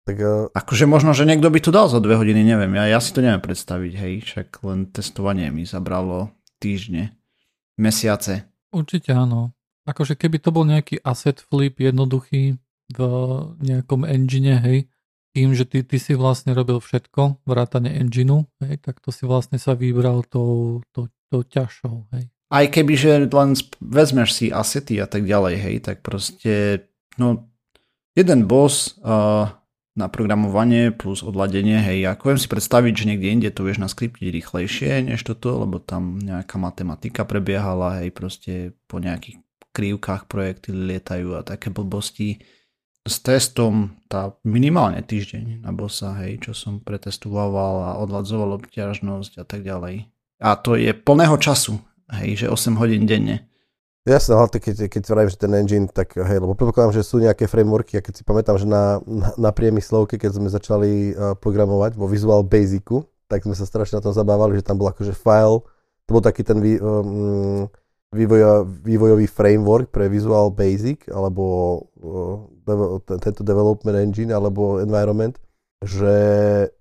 [0.09, 2.97] Tak, uh, akože možno, že niekto by to dal za dve hodiny, neviem, ja, ja
[2.97, 7.13] si to neviem predstaviť, hej, však len testovanie mi zabralo týždne,
[7.77, 8.49] mesiace.
[8.73, 9.53] Určite áno.
[9.85, 12.57] Akože keby to bol nejaký asset flip jednoduchý
[12.89, 13.01] v
[13.61, 14.89] nejakom engine, hej,
[15.37, 19.61] tým, že ty, ty si vlastne robil všetko, vrátane engineu, hej, tak to si vlastne
[19.61, 25.07] sa vybral tou, tou, tou ťažšou, hej aj keby, že len vezmeš si asety a
[25.09, 26.89] tak ďalej, hej, tak proste,
[27.21, 27.49] no,
[28.17, 29.53] jeden boss uh,
[29.99, 34.31] na programovanie plus odladenie, hej, ako viem si predstaviť, že niekde inde to vieš naskriptiť
[34.31, 39.43] rýchlejšie než toto, lebo tam nejaká matematika prebiehala, hej, proste po nejakých
[39.77, 42.41] krivkách projekty lietajú a také blbosti.
[43.09, 49.45] S testom tá minimálne týždeň na bossa, hej, čo som pretestoval a odladzoval obťažnosť a
[49.45, 50.09] tak ďalej.
[50.39, 51.81] A to je plného času,
[52.16, 53.49] hej, že 8 hodín denne.
[54.09, 57.44] Jasné, ale keď, keď vravím, že ten engine, tak hej, lebo predpokladám, že sú nejaké
[57.44, 61.92] frameworky a keď si pamätám, že na, na, na priemyslovke, keď sme začali uh, programovať
[61.92, 65.61] vo Visual Basicu, tak sme sa strašne na tom zabávali, že tam bol akože file,
[66.09, 67.68] to bol taký ten vý, um,
[68.09, 71.44] vývoj, vývojový framework pre Visual Basic, alebo
[72.01, 75.37] uh, tento development engine, alebo environment,
[75.79, 76.14] že,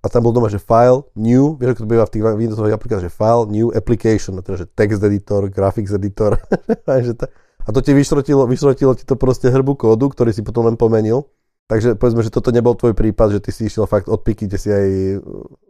[0.01, 3.05] a tam bol doma, že file, new, vieš, ako to býva v tých Windowsových aplikáciách,
[3.05, 6.41] že file, new application, teda, že text editor, graphics editor,
[6.89, 11.29] a, to ti vyšrotilo, vyšrotilo ti to proste hrbu kódu, ktorý si potom len pomenil.
[11.67, 14.55] Takže povedzme, že toto nebol tvoj prípad, že ty si išiel fakt od piky, kde
[14.55, 14.88] si aj,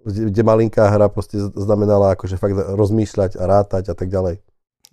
[0.05, 4.37] kde malinká hra proste znamenala akože fakt rozmýšľať a rátať a tak ďalej.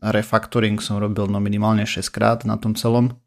[0.00, 3.20] Refactoring som robil no minimálne 6 krát na tom celom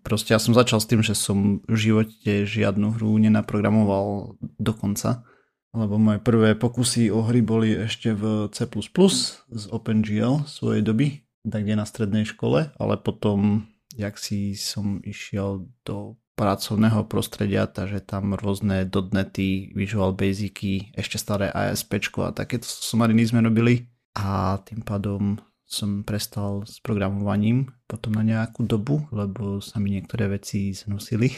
[0.00, 5.28] proste ja som začal s tým, že som v živote žiadnu hru nenaprogramoval do konca,
[5.76, 11.68] lebo moje prvé pokusy o hry boli ešte v C++ z OpenGL svojej doby, tak
[11.68, 18.38] kde na strednej škole, ale potom, jak si som išiel do pracovného prostredia, takže tam
[18.38, 23.90] rôzne dotnety, Visual Basicy, ešte staré ASP a takéto somariny sme robili.
[24.14, 30.28] A tým pádom som prestal s programovaním potom na nejakú dobu, lebo sa mi niektoré
[30.28, 31.32] veci znosili.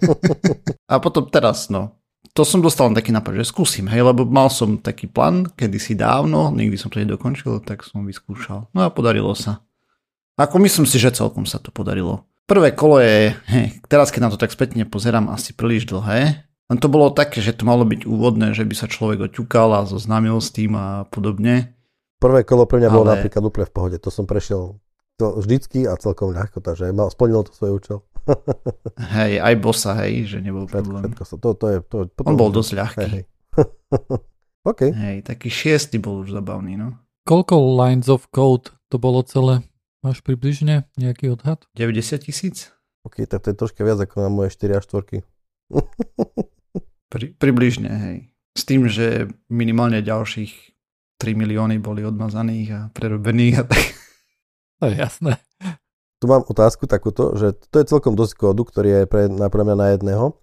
[0.92, 2.00] a potom teraz, no,
[2.32, 5.92] to som dostal len taký nápad, že skúsim, hej, lebo mal som taký plán kedysi
[5.92, 8.72] dávno, nikdy som to nedokončil, tak som vyskúšal.
[8.72, 9.60] No a podarilo sa.
[10.40, 12.24] Ako myslím si, že celkom sa to podarilo.
[12.48, 16.78] Prvé kolo je, hej, teraz keď na to tak spätne pozerám, asi príliš dlhé, len
[16.78, 20.38] to bolo také, že to malo byť úvodné, že by sa človek oťukal a zoznámil
[20.40, 21.76] s tým a podobne.
[22.22, 22.96] Prvé kolo pre mňa ale...
[22.96, 23.96] bolo napríklad úplne v pohode.
[23.98, 24.78] To som prešiel
[25.20, 27.98] to vždycky a celkom ľahko, takže mal, splnilo to svoj účel.
[29.20, 31.12] hej, aj bossa, hej, že nebol problém.
[31.12, 33.04] Všetko, to, to je, to, potom, On bol dosť ľahký.
[33.04, 33.24] Hej, hej.
[34.70, 34.80] OK.
[34.88, 36.96] Hej, taký šiestý bol už zabavný, no.
[37.28, 39.60] Koľko lines of code to bolo celé?
[40.00, 41.68] Máš približne nejaký odhad?
[41.76, 42.72] 90 tisíc?
[43.04, 45.20] OK, tak to je troška viac ako na moje 4 a 4.
[47.12, 48.18] Pri, približne, hej.
[48.56, 50.52] S tým, že minimálne ďalších
[51.20, 53.84] 3 milióny boli odmazaných a prerobených a tak.
[54.80, 55.36] To je jasné.
[56.20, 59.76] Tu mám otázku takúto, že to je celkom dosť kódu, ktorý je pre, pre mňa
[59.76, 60.36] na jedného.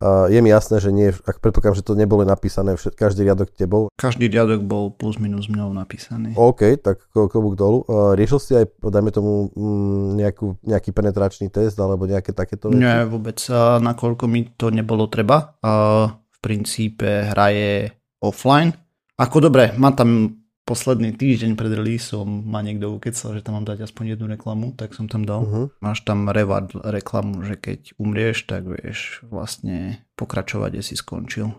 [0.00, 3.52] Uh, je mi jasné, že nie, ak predpokladám, že to nebolo napísané všet, každý riadok
[3.52, 3.92] tebou.
[4.00, 6.32] Každý riadok bol plus minus mňou napísaný.
[6.40, 7.84] OK, tak klobúk dolu.
[7.84, 12.80] Uh, riešil si aj, dajme tomu, mm, nejakú, nejaký penetračný test alebo nejaké takéto veci?
[12.80, 13.36] Nie, vôbec.
[13.52, 15.60] Uh, nakoľko mi to nebolo treba.
[15.60, 17.92] Uh, v princípe hraje
[18.24, 18.72] offline,
[19.20, 23.90] ako dobre, mám tam posledný týždeň pred releaseom ma niekto ukecal, že tam mám dať
[23.90, 25.42] aspoň jednu reklamu, tak som tam dal.
[25.42, 25.66] Uh-huh.
[25.82, 31.50] Máš tam reward reklamu, že keď umrieš, tak vieš vlastne pokračovať, kde si skončil.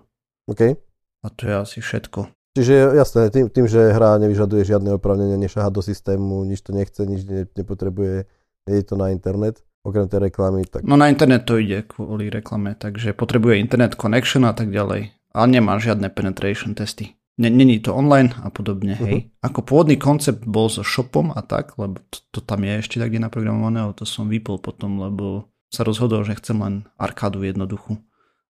[0.48, 0.80] OK.
[1.22, 2.32] A to je asi všetko.
[2.52, 7.00] Čiže jasné, tým, tým, že hra nevyžaduje žiadne opravnenie, nešaha do systému, nič to nechce,
[7.00, 8.28] nič ne, nepotrebuje,
[8.68, 10.68] je to na internet, okrem tej reklamy.
[10.68, 10.84] Tak...
[10.84, 15.16] No na internet to ide kvôli reklame, takže potrebuje internet connection a tak ďalej.
[15.32, 17.16] Ale nemá žiadne penetration testy.
[17.40, 19.16] Není to online a podobne, hej.
[19.26, 19.48] Uh-huh.
[19.48, 23.16] Ako pôvodný koncept bol so shopom a tak, lebo to, to tam je ešte tak
[23.16, 27.98] naprogramované, ale to som vypol potom, lebo sa rozhodol, že chcem len arkádu jednoduchú.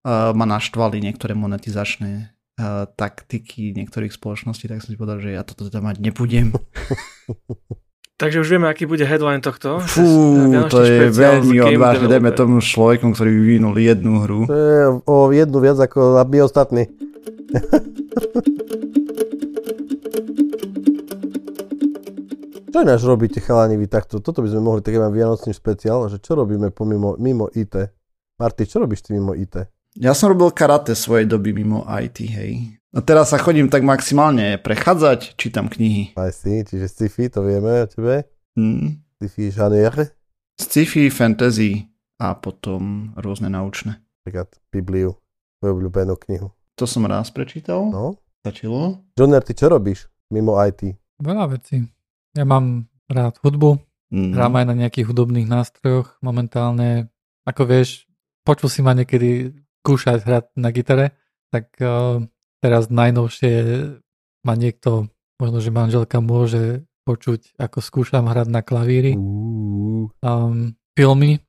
[0.02, 5.46] Uh, ma naštvali niektoré monetizačné uh, taktiky niektorých spoločností, tak som si povedal, že ja
[5.46, 6.50] toto teda mať nebudem.
[8.22, 9.82] Takže už vieme, aký bude headline tohto.
[9.82, 10.06] Fú,
[10.70, 14.46] to je veľmi odvážne, dajme tomu človekom, ktorý vyvinul jednu hru.
[14.46, 16.86] To je o jednu viac ako my ostatní.
[22.72, 24.24] Čo ináč robíte, chalani, vy takto?
[24.24, 27.76] Toto by sme mohli taký mať vianočný špeciál, že čo robíme pomimo, mimo IT?
[28.40, 29.68] Marty, čo robíš ty mimo IT?
[30.00, 32.80] Ja som robil karate svojej doby mimo IT, hej.
[32.96, 36.16] A teraz sa chodím tak maximálne prechádzať, čítam knihy.
[36.16, 38.24] Aj si, čiže sci-fi, to vieme o tebe?
[38.56, 39.04] Hmm.
[39.20, 40.16] Sci-fi žanier?
[40.56, 41.92] Sci-fi, fantasy
[42.24, 44.00] a potom rôzne naučné.
[44.24, 45.20] Napríklad Bibliu,
[45.60, 46.56] tvoju obľúbenú knihu.
[46.80, 47.84] To som raz prečítal.
[47.92, 48.16] No.
[48.48, 49.04] Stačilo.
[49.20, 50.96] Johnner, ty čo robíš mimo IT?
[51.20, 51.84] Veľa vecí.
[52.36, 53.80] Ja mám rád hudbu,
[54.12, 54.36] Mm.
[54.36, 57.08] hrám aj na nejakých hudobných nástrojoch momentálne.
[57.48, 58.12] Ako vieš,
[58.44, 61.15] počul si ma niekedy skúšať hrať na gitare,
[61.48, 62.20] tak uh,
[62.60, 63.54] teraz najnovšie
[64.44, 65.08] ma niekto,
[65.39, 69.15] možno, že manželka môže počuť, ako skúšam hrať na klavíri.
[69.15, 71.39] Um, filmy,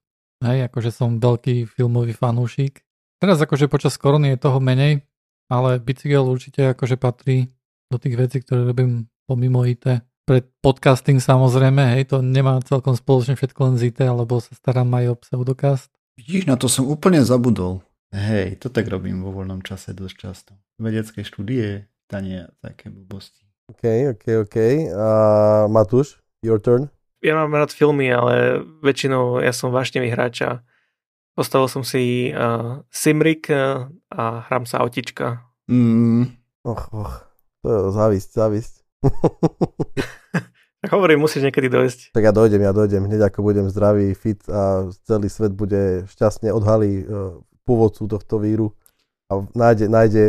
[0.40, 2.80] hej, akože som veľký filmový fanúšik.
[3.18, 5.02] Teraz akože počas korony je toho menej,
[5.50, 7.50] ale bicykel určite akože patrí
[7.90, 9.98] do tých vecí, ktoré robím pomimo IT.
[10.22, 14.86] Pre podcasting samozrejme, hej, to nemá celkom spoločne všetko len z IT, alebo sa starám
[14.94, 15.90] aj o pseudokast.
[16.14, 17.82] Vidíš, na to som úplne zabudol.
[18.14, 20.52] Hej, to tak robím vo voľnom čase dosť často.
[20.78, 23.42] Vedecké štúdie, tanie a také blbosti.
[23.72, 24.56] OK, OK, OK.
[24.92, 25.08] A
[25.66, 26.92] Matúš, your turn.
[27.24, 30.60] Ja mám rád filmy, ale väčšinou ja som vášnevý hráč a
[31.32, 35.46] postavil som si uh, Simrik uh, a hrám sa autička.
[35.70, 37.26] Mm, Och, och.
[37.62, 38.74] To je závisť, závisť.
[40.82, 42.10] Tak hovorím, musíš niekedy dojsť.
[42.10, 43.06] tak ja dojdem, ja dojdem.
[43.06, 48.74] Hneď ako budem zdravý, fit a celý svet bude šťastne odhalí uh, pôvodcu tohto víru
[49.30, 50.22] a nájde, nájde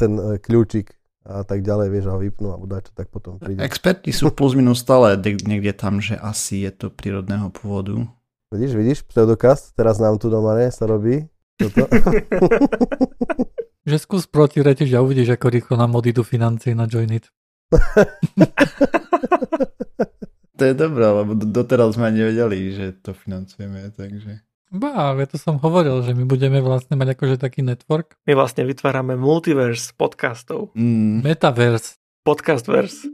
[0.00, 0.96] ten uh, kľúčik
[1.28, 3.60] a tak ďalej, vieš, a ho vypnú a čo tak potom príde.
[3.60, 8.08] experti sú plus minus stále de- niekde tam, že asi je to prírodného pôvodu.
[8.48, 11.28] Vidíš, vidíš, pseudokast, teraz nám tu doma ne, sa robí.
[11.60, 11.84] Toto.
[13.88, 17.32] Že skús protirečiť a uvidíš, ako rýchlo nám odídu financie na Joinit.
[20.58, 24.42] To je dobré, lebo do- doteraz sme nevedeli, že to financujeme, takže...
[24.68, 28.20] Bá, ja to som hovoril, že my budeme vlastne mať akože taký network.
[28.28, 30.76] My vlastne vytvárame multiverse podcastov.
[30.76, 31.24] Mm.
[31.24, 31.96] Metaverse.
[32.20, 33.08] Podcastverse.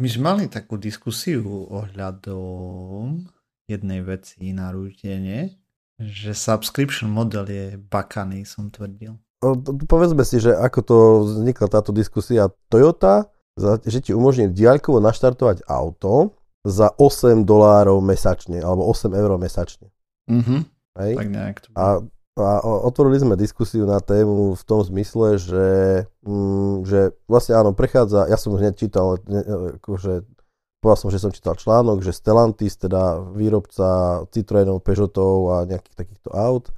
[0.00, 3.28] My sme mali takú diskusiu ohľadom
[3.68, 5.60] jednej veci na rútene,
[6.00, 9.20] že subscription model je bakaný, som tvrdil.
[9.44, 10.96] O, to- to Povedzme si, že ako to
[11.28, 12.48] vznikla táto diskusia.
[12.72, 13.28] Toyota,
[13.84, 16.32] že ti umožní diaľkovo naštartovať auto
[16.64, 19.88] za 8 dolárov mesačne, alebo 8 eur mesačne.
[20.28, 20.56] Mhm,
[21.00, 21.12] Hej?
[21.16, 22.00] tak nejak to A,
[22.40, 22.50] a
[22.84, 25.68] otvorili sme diskusiu na tému v tom zmysle, že,
[26.24, 29.40] mm, že vlastne áno, prechádza, ja som hneď čítal, ne,
[29.76, 30.24] akože,
[30.80, 36.32] povedal som, že som čítal článok, že Stellantis, teda výrobca Citroenov, Peugeotov a nejakých takýchto
[36.32, 36.72] aut,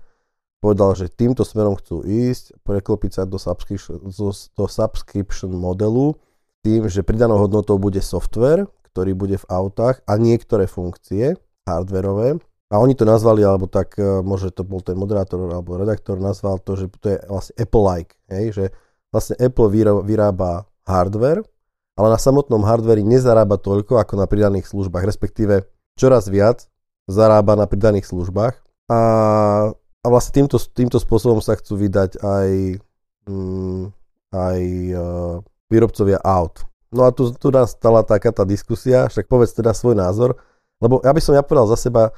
[0.58, 6.18] povedal, že týmto smerom chcú ísť, preklopiť sa do subscription, do, subscription modelu,
[6.62, 11.34] tým, že pridanou hodnotou bude software, ktorý bude v autách a niektoré funkcie
[11.66, 12.38] hardwareové,
[12.72, 16.56] a oni to nazvali, alebo tak, e, možno to bol ten moderátor alebo redaktor, nazval
[16.56, 18.44] to, že to je vlastne Apple-like, hej?
[18.56, 18.64] že
[19.12, 19.68] vlastne Apple
[20.08, 21.44] vyrába hardware,
[21.96, 26.66] ale na samotnom hardveri nezarába toľko ako na pridaných službách, respektíve čoraz viac
[27.10, 28.54] zarába na pridaných službách.
[28.88, 29.00] A,
[29.76, 32.50] a vlastne týmto, týmto spôsobom sa chcú vydať aj,
[33.28, 33.82] mm,
[34.32, 34.60] aj
[34.96, 35.36] uh,
[35.68, 36.64] výrobcovia aut.
[36.92, 40.36] No a tu, tu nás stala taká tá diskusia, však povedz teda svoj názor,
[40.80, 42.12] lebo ja by som ja povedal za seba,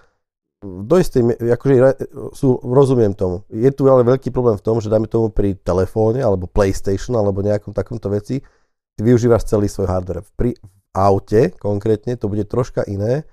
[0.65, 1.75] do istej, akože
[2.33, 3.45] sú, rozumiem tomu.
[3.53, 7.45] Je tu ale veľký problém v tom, že dáme tomu pri telefóne alebo PlayStation alebo
[7.45, 8.41] nejakom takomto veci,
[8.97, 10.27] ty využívaš celý svoj hardware.
[10.39, 10.55] Pri
[10.95, 13.27] aute konkrétne to bude troška iné,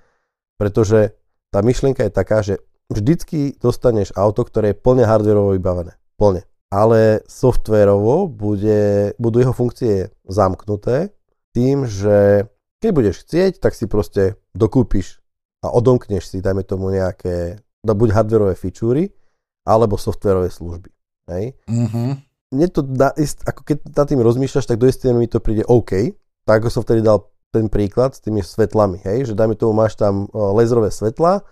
[0.58, 1.14] pretože
[1.54, 2.58] tá myšlienka je taká, že
[2.90, 5.94] vždycky dostaneš auto, ktoré je plne hardwareovo vybavené.
[6.18, 6.42] Plne.
[6.72, 11.12] Ale softwarovo bude, budú jeho funkcie zamknuté
[11.52, 12.48] tým, že
[12.80, 15.20] keď budeš chcieť, tak si proste dokúpiš
[15.62, 19.12] a odomkneš si, dajme tomu nejaké, buď hardwareové featurey,
[19.62, 20.90] alebo softwareové služby.
[21.30, 21.54] Hej?
[21.70, 22.31] Mhm.
[22.52, 23.16] Mne to dá,
[23.48, 26.12] ako keď nad tým rozmýšľaš, tak do istej mi to príde OK,
[26.44, 29.96] tak ako som vtedy dal ten príklad s tými svetlami, hej, že dajme tomu máš
[29.96, 31.44] tam o, laserové svetla,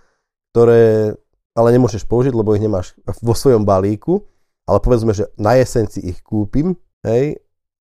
[0.52, 1.12] ktoré
[1.52, 4.24] ale nemôžeš použiť, lebo ich nemáš vo svojom balíku,
[4.64, 6.72] ale povedzme, že na jeseň si ich kúpim,
[7.04, 7.36] hej,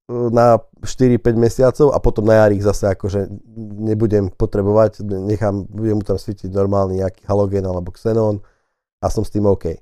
[0.10, 3.30] na 4-5 mesiacov a potom na jar ich zase akože
[3.88, 8.42] nebudem potrebovať, nechám, budem mu tam svietiť normálny nejaký halogén alebo xenón
[9.00, 9.78] a som s tým OK.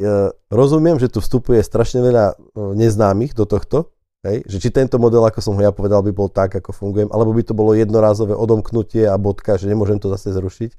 [0.00, 3.92] Ja rozumiem, že tu vstupuje strašne veľa neznámych do tohto,
[4.24, 7.12] hej, že či tento model, ako som ho ja povedal, by bol tak, ako fungujem,
[7.12, 10.70] alebo by to bolo jednorázové odomknutie a bodka, že nemôžem to zase zrušiť.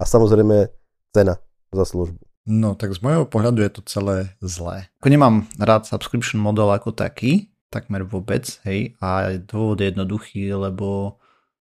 [0.00, 0.72] A samozrejme
[1.12, 1.38] cena
[1.70, 2.18] za službu.
[2.44, 4.88] No tak z môjho pohľadu je to celé zlé.
[5.00, 11.18] Ako nemám rád subscription model ako taký, takmer vôbec, hej, a dôvod je jednoduchý, lebo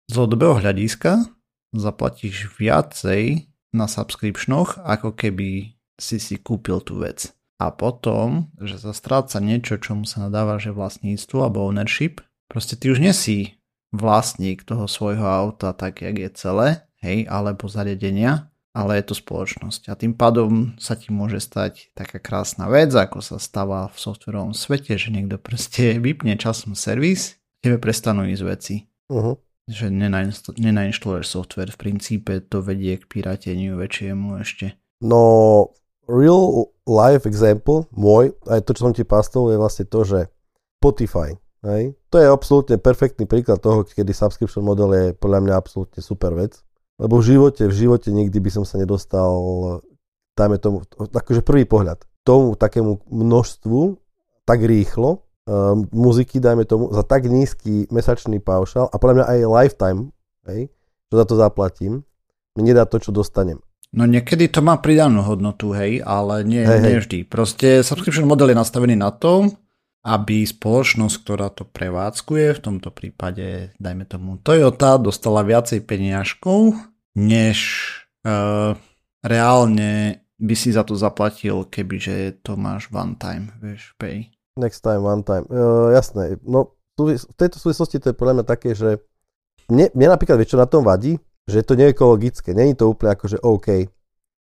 [0.07, 1.25] z dlhodobého hľadiska
[1.73, 7.33] zaplatíš viacej na subscriptionoch, ako keby si si kúpil tú vec.
[7.61, 12.19] A potom, že sa stráca niečo, čomu sa nadáva, že vlastníctvo alebo ownership,
[12.51, 13.61] proste ty už nesí
[13.93, 16.67] vlastník toho svojho auta tak, jak je celé,
[17.05, 19.87] hej, alebo zariadenia, ale je to spoločnosť.
[19.87, 24.57] A tým pádom sa ti môže stať taká krásna vec, ako sa stáva v softverovom
[24.57, 28.75] svete, že niekto proste vypne časom servis, tebe prestanú ísť veci.
[29.13, 29.37] Uh-huh.
[29.69, 29.93] Že
[30.59, 34.75] nenainštaluješ software, v princípe to vedie k piráteniu väčšiemu ešte.
[34.99, 35.71] No,
[36.07, 40.19] real life example môj, aj to, čo som ti pastol, je vlastne to, že
[40.83, 41.95] Spotify, hej?
[42.11, 46.59] to je absolútne perfektný príklad toho, kedy subscription model je podľa mňa absolútne super vec
[47.01, 49.33] lebo v živote, v živote nikdy by som sa nedostal,
[50.37, 53.97] dajme tomu, akože prvý pohľad, tomu takému množstvu,
[54.45, 59.39] tak rýchlo, uh, muziky, dajme tomu, za tak nízky mesačný paušal a podľa mňa aj
[59.49, 60.01] lifetime,
[60.47, 60.69] hej,
[61.09, 62.05] čo za to zaplatím,
[62.53, 63.57] mi nedá to, čo dostanem.
[63.93, 67.17] No niekedy to má pridanú hodnotu, hej, ale nie, hej, nie vždy.
[67.29, 69.53] Proste subscription model je nastavený na to,
[70.03, 76.75] aby spoločnosť, ktorá to prevádzkuje, v tomto prípade, dajme tomu Toyota, dostala viacej peniažkov,
[77.15, 77.57] než
[78.25, 78.73] uh,
[79.21, 84.33] reálne by si za to zaplatil, kebyže to máš one time, vieš, pay.
[84.57, 85.45] Next time, one time.
[85.47, 86.41] Uh, jasné.
[86.43, 88.99] No, v tejto súvislosti to je podľa mňa také, že
[89.71, 91.15] mne, mne napríklad, vieš, čo na tom vadí?
[91.49, 92.49] Že je to neekologické.
[92.55, 93.89] Není to úplne že OK.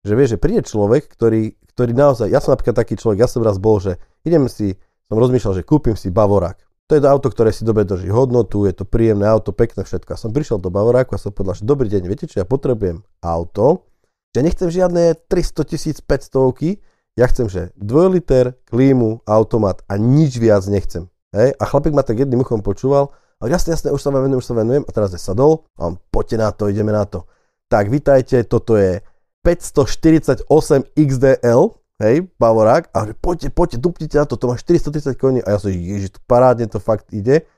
[0.01, 3.45] Že vieš, že príde človek, ktorý, ktorý naozaj, ja som napríklad taký človek, ja som
[3.45, 4.77] raz bol, že idem si
[5.11, 6.63] som rozmýšľal, že kúpim si Bavorak.
[6.87, 10.15] To je to auto, ktoré si dobre drží hodnotu, je to príjemné auto, pekné všetko.
[10.15, 13.03] A som prišiel do Bavoráku a som povedal, že dobrý deň, viete čo, ja potrebujem
[13.23, 13.91] auto,
[14.31, 16.79] že nechcem žiadne 300 tisíc 500
[17.19, 21.11] ja chcem, že 2 liter, klímu, automat a nič viac nechcem.
[21.35, 21.59] Hej?
[21.59, 24.53] A chlapík ma tak jedným uchom počúval, ale jasne, jasne, už sa venujem, už sa
[24.53, 27.25] venujem a teraz je sadol a on, poďte na to, ideme na to.
[27.67, 29.01] Tak, vitajte, toto je
[29.41, 30.45] 548
[30.93, 31.73] XDL,
[32.05, 35.57] hej, Bavorák, a že poďte, poďte, dupnite na to, to má 430 koní a ja
[35.57, 37.49] som, ježiš, parádne to fakt ide.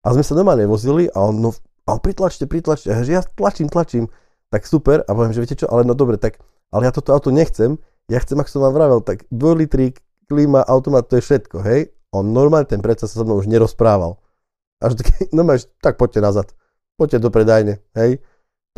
[0.00, 1.50] A sme sa normálne vozili a on, no,
[1.84, 4.08] a on pritlačte, pritlačte, a že ja tlačím, tlačím,
[4.48, 6.40] tak super, a poviem, že viete čo, ale no dobre, tak,
[6.72, 7.76] ale ja toto auto nechcem,
[8.08, 10.00] ja chcem, ako som vám vravel, tak 2 litrík,
[10.32, 11.92] klíma, automat, to je všetko, hej.
[12.08, 14.16] On normálne ten predsa sa so mnou už nerozprával.
[14.78, 16.46] Až tak, normálne, tak poďte nazad,
[16.98, 18.22] poďte do predajne, hej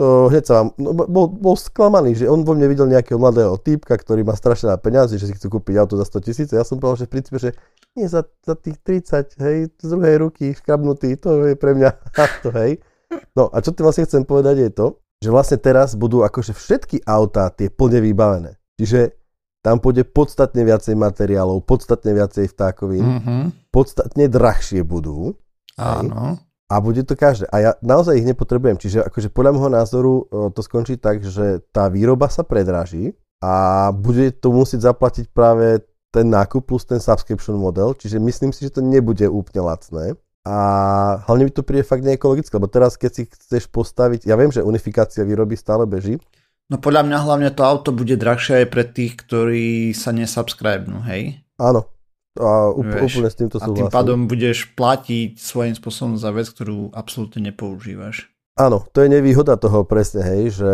[0.01, 3.61] to hneď sa vám, no, bol, bol sklamaný, že on vo mne videl nejakého mladého
[3.61, 6.49] typka, ktorý má strašne na peniazy, že si chce kúpiť auto za 100 tisíc.
[6.57, 7.53] Ja som povedal, že v princípe, že
[7.93, 11.91] nie za, za tých 30, hej, z druhej ruky škrabnutý, to je pre mňa
[12.45, 12.81] to, hej.
[13.37, 14.87] No a čo ty vlastne chcem povedať je to,
[15.21, 18.57] že vlastne teraz budú akože všetky autá tie plne vybavené.
[18.81, 19.13] Čiže
[19.61, 23.43] tam pôjde podstatne viacej materiálov, podstatne viacej vtákovín, mm-hmm.
[23.69, 25.37] podstatne drahšie budú.
[25.81, 26.37] Áno.
[26.71, 27.51] A bude to každé.
[27.51, 28.79] A ja naozaj ich nepotrebujem.
[28.79, 30.23] Čiže akože podľa môjho názoru e,
[30.55, 35.83] to skončí tak, že tá výroba sa predraží a bude to musieť zaplatiť práve
[36.15, 37.97] ten nákup plus ten subscription model.
[37.99, 40.15] Čiže myslím si, že to nebude úplne lacné.
[40.47, 40.57] A
[41.27, 44.65] hlavne mi to príde fakt neekologické, lebo teraz keď si chceš postaviť, ja viem, že
[44.65, 46.17] unifikácia výroby stále beží.
[46.71, 51.43] No podľa mňa hlavne to auto bude drahšie aj pre tých, ktorí sa nesubscribenú, hej?
[51.59, 51.91] Áno,
[52.39, 53.87] a úpl, úplne s týmto súhlasím.
[53.87, 58.31] A tým pádom budeš platiť svojím spôsobom za vec, ktorú absolútne nepoužívaš.
[58.55, 60.73] Áno, to je nevýhoda toho presne, hej, že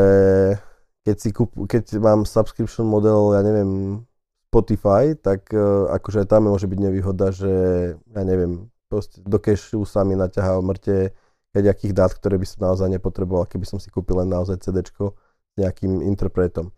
[1.06, 4.02] keď, si kúp, keď mám subscription model, ja neviem,
[4.50, 7.52] Spotify, tak uh, akože tam môže byť nevýhoda, že
[7.94, 11.12] ja neviem, proste do kešu sa mi naťahá mŕte
[11.56, 14.92] nejakých dát, ktoré by som naozaj nepotreboval, keby som si kúpil len naozaj CD s
[15.56, 16.68] nejakým interpretom.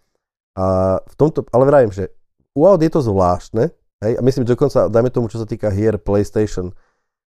[0.55, 2.15] A v tomto, ale vravím, že
[2.55, 5.75] u Audi je to zvláštne, Hej, a myslím, že dokonca, dajme tomu, čo sa týka
[5.75, 6.71] hier PlayStation,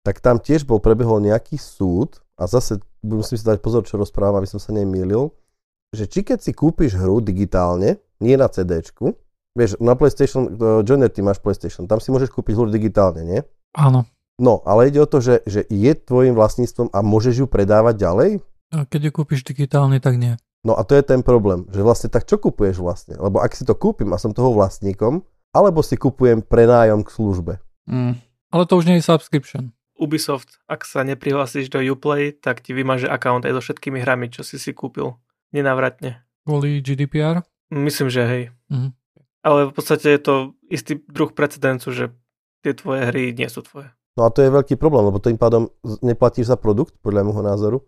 [0.05, 4.45] tak tam tiež bol, prebehol nejaký súd a zase musím si dať pozor, čo rozprávam,
[4.45, 5.33] aby som sa nemýlil,
[5.97, 8.85] že či keď si kúpiš hru digitálne, nie na CD,
[9.57, 13.41] vieš, na PlayStation, uh, Joiner, ty máš PlayStation, tam si môžeš kúpiť hru digitálne, nie?
[13.73, 14.05] Áno.
[14.41, 18.31] No, ale ide o to, že, že je tvojim vlastníctvom a môžeš ju predávať ďalej?
[18.73, 20.37] A keď ju kúpiš digitálne, tak nie.
[20.61, 23.17] No a to je ten problém, že vlastne tak čo kupuješ vlastne?
[23.17, 27.53] Lebo ak si to kúpim a som toho vlastníkom, alebo si kupujem prenájom k službe.
[27.87, 28.19] Mm.
[28.51, 29.75] Ale to už nie je subscription.
[30.01, 34.41] Ubisoft, ak sa neprihlásiš do Uplay, tak ti vymaže account aj so všetkými hrami, čo
[34.41, 35.21] si si kúpil.
[35.53, 36.25] Nenávratne.
[36.49, 37.45] Kvôli GDPR?
[37.69, 38.43] Myslím, že hej.
[38.73, 38.97] Mhm.
[39.41, 40.35] Ale v podstate je to
[40.69, 42.05] istý druh precedencu, že
[42.61, 43.89] tie tvoje hry nie sú tvoje.
[44.19, 45.73] No a to je veľký problém, lebo tým pádom
[46.05, 47.79] neplatíš za produkt, podľa môjho názoru,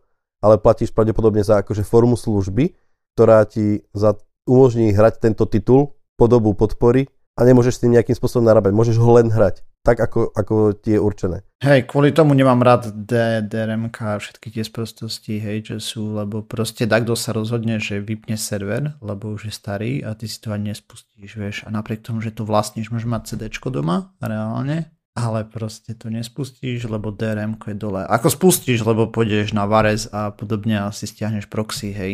[0.40, 2.72] ale platíš pravdepodobne za akože formu služby,
[3.12, 4.16] ktorá ti za,
[4.48, 8.76] umožní hrať tento titul po dobu podpory a nemôžeš s tým nejakým spôsobom narábať.
[8.76, 11.40] Môžeš ho len hrať, tak ako, ako ti je určené.
[11.64, 16.44] Hej, kvôli tomu nemám rád D, DRMK a všetky tie sprostosti, hej, že sú, lebo
[16.44, 20.52] proste takto sa rozhodne, že vypne server, lebo už je starý a ty si to
[20.52, 21.56] ani nespustíš, vieš.
[21.64, 26.84] A napriek tomu, že to vlastníš, môžeš mať CD doma, reálne, ale proste to nespustíš,
[26.88, 28.04] lebo DRM je dole.
[28.04, 32.12] Ako spustíš, lebo pôjdeš na Vares a podobne a si stiahneš proxy, hej,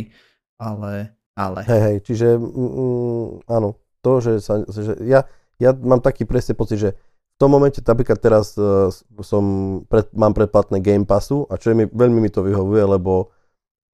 [0.63, 1.67] ale, ale.
[1.67, 5.27] Hej, hej, čiže mm, mm, áno, to, že, sa, že ja,
[5.59, 8.91] ja mám taký presne pocit, že v tom momente, napríklad teraz uh,
[9.23, 9.45] som
[9.87, 13.31] pred, mám predplatné Game Passu a čo je mi, veľmi mi to vyhovuje, lebo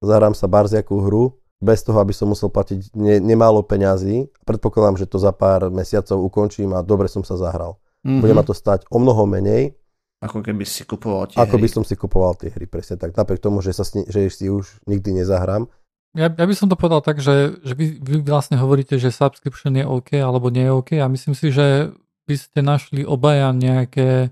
[0.01, 4.29] zahrám sa barziakú hru bez toho, aby som musel platiť ne, nemálo peňazí.
[4.43, 7.77] Predpokladám, že to za pár mesiacov ukončím a dobre som sa zahral.
[8.05, 8.21] Mm-hmm.
[8.21, 9.73] Bude ma to stať o mnoho menej.
[10.21, 11.63] Ako keby si kupoval tie Ako hry.
[11.65, 13.13] by som si kupoval tie hry, presne tak.
[13.13, 15.69] Napriek tomu, že, sa že si už nikdy nezahrám.
[16.15, 19.75] Ja, ja by som to povedal tak, že, že vy, vy vlastne hovoríte, že subscription
[19.75, 21.91] je OK alebo nie je OK a myslím si, že
[22.25, 24.31] by ste našli obaja nejaké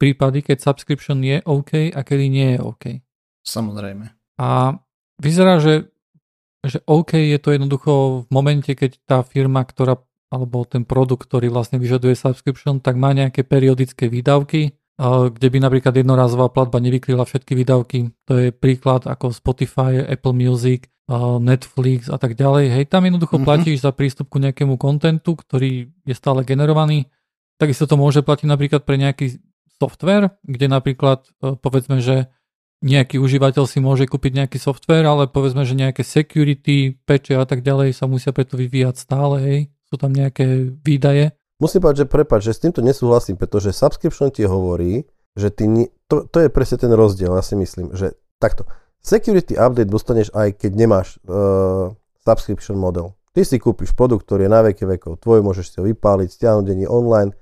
[0.00, 2.84] prípady, keď subscription je OK a kedy nie je OK.
[3.44, 4.08] Samozrejme.
[4.40, 4.80] A
[5.20, 5.92] vyzerá, že,
[6.64, 11.48] že OK je to jednoducho v momente, keď tá firma, ktorá alebo ten produkt, ktorý
[11.48, 14.76] vlastne vyžaduje subscription, tak má nejaké periodické výdavky,
[15.32, 18.12] kde by napríklad jednorazová platba nevykryla všetky výdavky.
[18.28, 20.92] To je príklad ako Spotify, Apple Music,
[21.40, 22.68] Netflix a tak ďalej.
[22.68, 23.48] Hej, tam jednoducho mm-hmm.
[23.48, 27.08] platíš za prístup ku nejakému kontentu, ktorý je stále generovaný.
[27.56, 29.40] Takisto to môže platiť napríklad pre nejaký
[29.80, 32.28] software, kde napríklad e, povedzme, že
[32.84, 37.66] nejaký užívateľ si môže kúpiť nejaký software, ale povedzme, že nejaké security, peče a tak
[37.66, 41.34] ďalej sa musia preto vyvíjať stále, hej sú tam nejaké výdaje.
[41.58, 45.90] Musím povedať, že prepáč, že s týmto nesúhlasím, pretože subscription ti hovorí, že ty, ni-
[46.06, 48.68] to, to je presne ten rozdiel, ja si myslím, že takto.
[48.98, 53.14] Security update dostaneš aj keď nemáš uh, subscription model.
[53.32, 56.64] Ty si kúpiš produkt, ktorý je na veky vekov tvoj, môžeš si ho vypáliť, stiahnuť
[56.66, 57.32] dení online.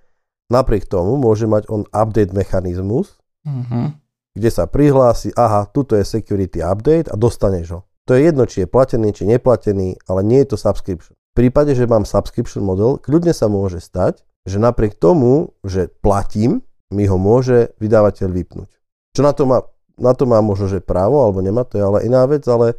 [0.52, 3.96] Napriek tomu môže mať on update mechanizmus, uh-huh.
[4.36, 7.80] kde sa prihlási, aha, tuto je security update a dostaneš ho.
[8.06, 11.84] To je jedno, či je platený, či neplatený, ale nie je to subscription prípade, že
[11.84, 17.76] mám subscription model, kľudne sa môže stať, že napriek tomu, že platím, mi ho môže
[17.76, 18.70] vydávateľ vypnúť.
[19.12, 19.60] Čo na to má,
[19.96, 22.76] na to má možno, že právo, alebo nemá, to je ale iná vec, ale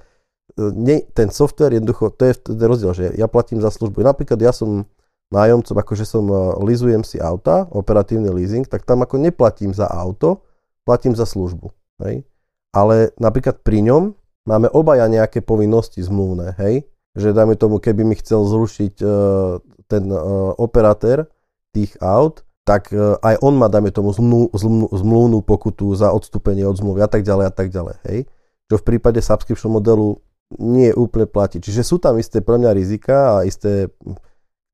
[0.56, 4.06] e, nie, ten software jednoducho, to je ten rozdiel, že ja platím za službu.
[4.06, 4.86] Napríklad ja som
[5.34, 10.46] nájomcom, akože som e, lizujem si auta, operatívny leasing, tak tam ako neplatím za auto,
[10.88, 11.74] platím za službu.
[12.06, 12.24] Hej?
[12.72, 14.16] Ale napríklad pri ňom
[14.48, 16.88] máme obaja nejaké povinnosti zmluvné, hej?
[17.18, 19.58] že dajme tomu, keby mi chcel zrušiť uh,
[19.90, 21.26] ten uh, operatér
[21.74, 26.68] tých aut, tak uh, aj on má, dajme tomu, zmlu, zmlu, zmluvnú pokutu za odstúpenie
[26.68, 28.20] od zmluvy a tak ďalej a tak ďalej, hej.
[28.68, 30.20] Čo v prípade subscription modelu
[30.60, 31.64] nie úplne platí.
[31.64, 33.88] Čiže sú tam isté pre mňa rizika a isté,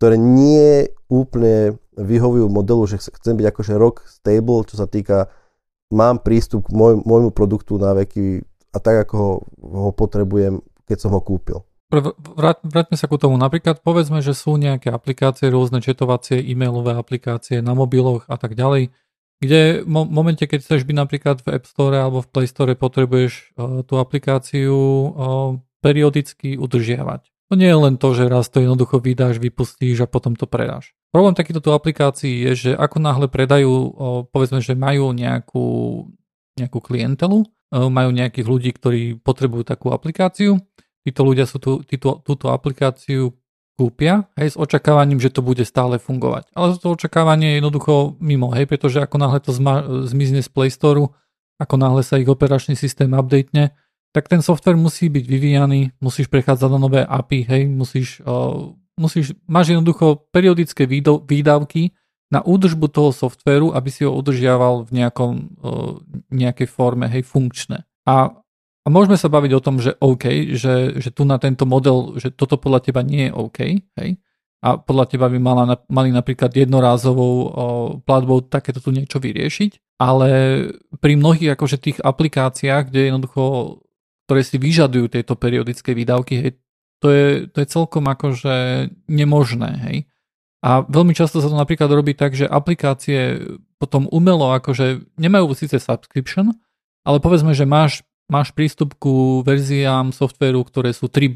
[0.02, 5.30] ktoré nie úplne vyhovujú modelu, že chcem byť akože rock stable, čo sa týka,
[5.94, 8.41] mám prístup k môj, môjmu produktu na veky
[8.74, 9.32] a tak, ako ho,
[9.62, 11.62] ho potrebujem, keď som ho kúpil
[12.66, 13.38] vráťme sa ku tomu.
[13.38, 18.89] Napríklad povedzme, že sú nejaké aplikácie, rôzne četovacie, e-mailové aplikácie na mobiloch a tak ďalej,
[19.44, 23.34] kde v momente, keď chceš byť napríklad v App Store alebo v Play Store, potrebuješ
[23.60, 25.12] uh, tú aplikáciu uh,
[25.84, 27.28] periodicky udržiavať.
[27.52, 30.96] To nie je len to, že raz to jednoducho vydáš, vypustíš a potom to predáš.
[31.12, 33.89] Problém takýchto aplikácií je, že ako náhle predajú, uh,
[34.32, 35.68] povedzme, že majú nejakú,
[36.56, 40.62] nejakú klientelu, majú nejakých ľudí, ktorí potrebujú takú aplikáciu,
[41.04, 43.36] títo ľudia sú tú, títo, túto aplikáciu
[43.74, 46.54] kúpia, hej, s očakávaním, že to bude stále fungovať.
[46.54, 50.70] Ale to očakávanie je jednoducho mimo, hej, pretože ako náhle to zma, zmizne z Play
[50.70, 51.10] Store,
[51.58, 53.74] ako náhle sa ich operačný systém updatene,
[54.14, 59.34] tak ten software musí byť vyvíjaný, musíš prechádzať na nové API, hej, musíš, uh, musíš,
[59.49, 60.86] máš jednoducho periodické
[61.26, 61.97] výdavky
[62.30, 65.32] na údržbu toho softvéru, aby si ho udržiaval v nejakom,
[65.66, 65.97] uh,
[66.30, 67.89] nejakej forme, hej, funkčné.
[68.06, 68.38] A
[68.84, 72.36] a môžeme sa baviť o tom, že OK, že, že tu na tento model, že
[72.36, 74.20] toto podľa teba nie je OK, hej?
[74.64, 77.48] A podľa teba by mala, mali napríklad jednorázovou o,
[78.00, 80.30] platbou takéto tu niečo vyriešiť, ale
[81.04, 83.44] pri mnohých akože tých aplikáciách, kde jednoducho,
[84.24, 86.52] ktoré si vyžadujú tieto periodické výdavky, hej,
[87.04, 89.98] to je, to je celkom akože nemožné, hej.
[90.64, 93.44] A veľmi často sa to napríklad robí tak, že aplikácie
[93.76, 96.56] potom umelo akože nemajú síce subscription,
[97.04, 98.00] ale povedzme, že máš,
[98.32, 101.34] máš prístup ku verziám softvéru, ktoré sú 3.0,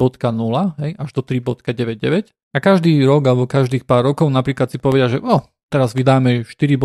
[0.79, 5.19] hej, až do 3.99 a každý rok alebo každých pár rokov napríklad si povedia, že
[5.19, 6.79] oh, teraz vydáme 4.0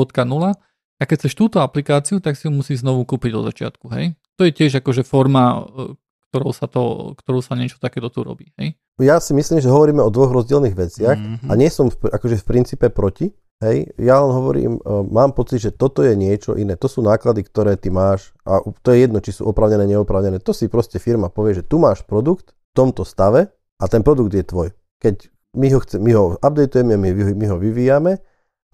[0.98, 4.14] a keď chceš túto aplikáciu, tak si ju musíš znovu kúpiť od začiatku, hej.
[4.38, 5.94] To je tiež akože forma, e,
[6.33, 10.05] ktorou sa, to, ktorou sa niečo takéto tu robí, hej ja si myslím, že hovoríme
[10.05, 11.49] o dvoch rozdielných veciach mm-hmm.
[11.49, 13.33] a nie som v, akože v princípe proti.
[13.62, 16.74] Hej, ja len hovorím, uh, mám pocit, že toto je niečo iné.
[16.74, 20.43] To sú náklady, ktoré ty máš a to je jedno, či sú opravnené, neopravnené.
[20.43, 24.35] To si proste firma povie, že tu máš produkt v tomto stave a ten produkt
[24.35, 24.74] je tvoj.
[24.99, 28.18] Keď my ho, chce, my ho updateujeme, my, my ho vyvíjame,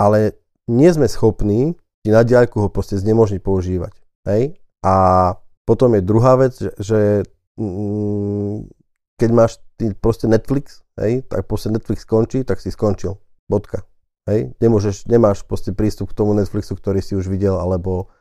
[0.00, 0.40] ale
[0.72, 3.92] nie sme schopní ti na diaľku ho proste znemožniť používať.
[4.24, 4.56] Hej?
[4.80, 5.36] A
[5.68, 7.00] potom je druhá vec, že, že
[7.58, 8.56] mm,
[9.18, 13.18] keď máš ty proste Netflix, hej, tak proste Netflix skončí, tak si skončil.
[13.50, 13.82] Bodka.
[14.28, 18.12] Hej, nemôžeš, nemáš proste prístup k tomu Netflixu, ktorý si už videl, alebo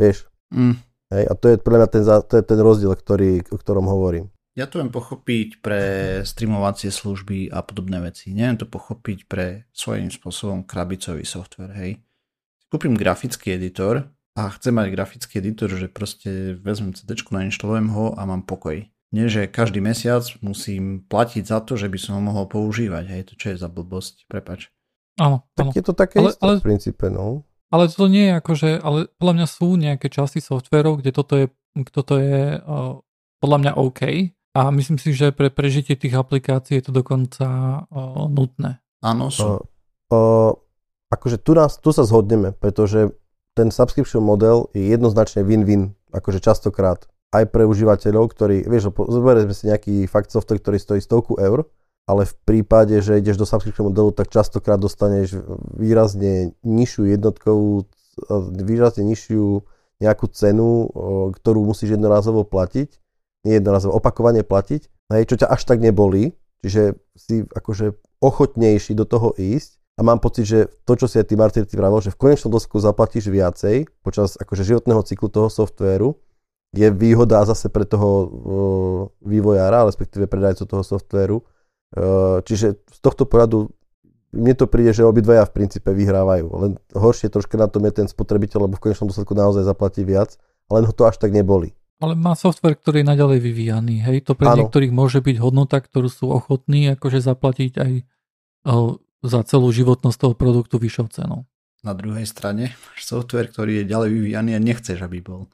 [0.00, 0.26] vieš.
[0.50, 0.80] Mm.
[1.12, 4.32] Hej, a to je podľa mňa ten, to je ten rozdiel, ktorý, o ktorom hovorím.
[4.58, 5.80] Ja to viem pochopiť pre
[6.26, 8.34] streamovacie služby a podobné veci.
[8.34, 12.02] Neviem to pochopiť pre svojím spôsobom krabicový software, hej.
[12.70, 14.06] Kúpim grafický editor
[14.38, 19.26] a chcem mať grafický editor, že proste vezmem CD, nainštalujem ho a mám pokoj nie,
[19.26, 23.04] že každý mesiac musím platiť za to, že by som ho mohol používať.
[23.10, 24.70] Hej, to čo je za blbosť, prepač.
[25.18, 27.42] Áno, tak je to také ale, isté ale, v princípe, no.
[27.74, 31.46] Ale to nie je akože, ale podľa mňa sú nejaké časti softverov, kde toto je,
[31.90, 33.02] toto je uh,
[33.42, 34.00] podľa mňa OK
[34.54, 37.46] a myslím si, že pre prežitie tých aplikácií je to dokonca
[37.86, 38.78] uh, nutné.
[39.02, 39.66] Áno, sú.
[40.10, 40.50] Uh, uh,
[41.10, 43.10] akože tu, nás, tu sa zhodneme, pretože
[43.60, 47.04] ten subscription model je jednoznačne win-win, akože častokrát
[47.36, 51.68] aj pre užívateľov, ktorí, vieš, zoberieme si nejaký fakt software, ktorý stojí stovku eur,
[52.08, 55.44] ale v prípade, že ideš do subscription modelu, tak častokrát dostaneš
[55.76, 57.86] výrazne nižšiu jednotkovú,
[58.64, 59.62] výrazne nižšiu
[60.00, 60.88] nejakú cenu,
[61.36, 62.88] ktorú musíš jednorazovo platiť,
[63.46, 66.34] nie jednorazovo, opakovane platiť, hej, čo ťa až tak nebolí,
[66.64, 67.94] čiže si akože
[68.24, 71.76] ochotnejší do toho ísť a mám pocit, že to, čo si aj ty Martin ty
[71.76, 76.16] vravel, že v konečnom dosku zaplatíš viacej počas akože životného cyklu toho softvéru,
[76.72, 78.08] je výhoda zase pre toho
[79.20, 81.44] vývojára, respektíve predajcu toho softvéru.
[82.46, 83.68] Čiže z tohto pohľadu
[84.30, 86.46] mne to príde, že obidvaja v princípe vyhrávajú.
[86.48, 90.38] Len horšie troška na tom je ten spotrebiteľ, lebo v konečnom dôsledku naozaj zaplatí viac,
[90.70, 91.74] len ho to až tak neboli.
[91.98, 94.00] Ale má software, ktorý je naďalej vyvíjaný.
[94.06, 94.64] Hej, to pre ano.
[94.64, 97.92] niektorých môže byť hodnota, ktorú sú ochotní akože zaplatiť aj
[99.20, 101.44] za celú životnosť toho produktu vyššou cenou.
[101.80, 105.48] Na druhej strane máš software, ktorý je ďalej vyvíjaný a nechceš, aby bol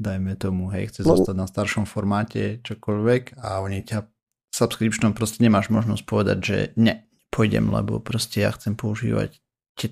[0.00, 1.12] dajme tomu, hej, chce no.
[1.12, 4.08] zostať na staršom formáte, čokoľvek a oni ťa
[4.50, 9.36] subscriptionom proste nemáš možnosť povedať, že ne, pôjdem, lebo proste ja chcem používať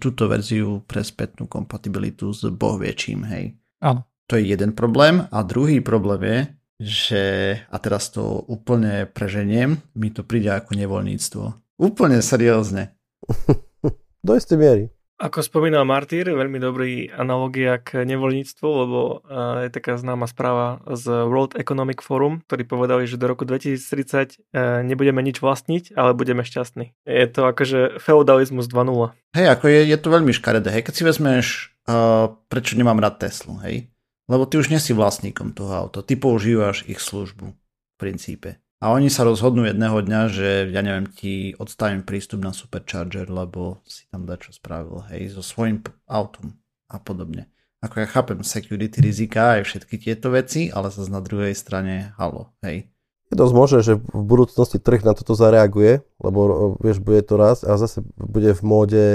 [0.01, 3.57] túto verziu pre spätnú kompatibilitu s bohviečím, hej.
[3.81, 4.05] Áno.
[4.29, 6.39] To je jeden problém a druhý problém je,
[6.79, 7.25] že,
[7.73, 11.45] a teraz to úplne preženiem, mi to príde ako nevoľníctvo.
[11.79, 12.91] Úplne seriózne.
[14.27, 14.85] Do istej miery.
[15.19, 19.27] Ako spomínal Martyr, veľmi dobrý analogia k nevoľníctvu, lebo
[19.67, 24.87] je taká známa správa z World Economic Forum, ktorí povedali, že do roku 2030 e,
[24.87, 26.95] nebudeme nič vlastniť, ale budeme šťastní.
[27.03, 29.11] Je to akože feudalizmus 2.0.
[29.35, 30.71] Hej, ako je, je to veľmi škaredé.
[30.71, 31.47] Hej, keď si vezmeš,
[31.91, 33.91] uh, prečo nemám rád Teslu, hej?
[34.31, 38.63] Lebo ty už nie si vlastníkom toho auta, ty používaš ich službu v princípe.
[38.79, 43.83] A oni sa rozhodnú jedného dňa, že ja neviem, ti odstavím prístup na Supercharger, lebo
[43.83, 46.55] si tam čo spravil, hej, so svojím autom
[46.87, 47.51] a podobne.
[47.83, 52.55] Ako ja chápem security rizika aj všetky tieto veci, ale sa na druhej strane halo,
[52.63, 52.87] hej.
[53.29, 57.67] Je dosť možné, že v budúcnosti trh na toto zareaguje, lebo vieš, bude to raz
[57.67, 59.07] a zase bude v móde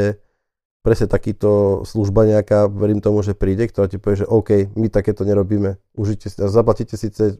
[0.83, 5.23] presne takýto služba nejaká, verím tomu, že príde, ktorá ti povie, že OK, my takéto
[5.23, 5.79] nerobíme.
[5.95, 7.39] Užite si, zaplatíte síce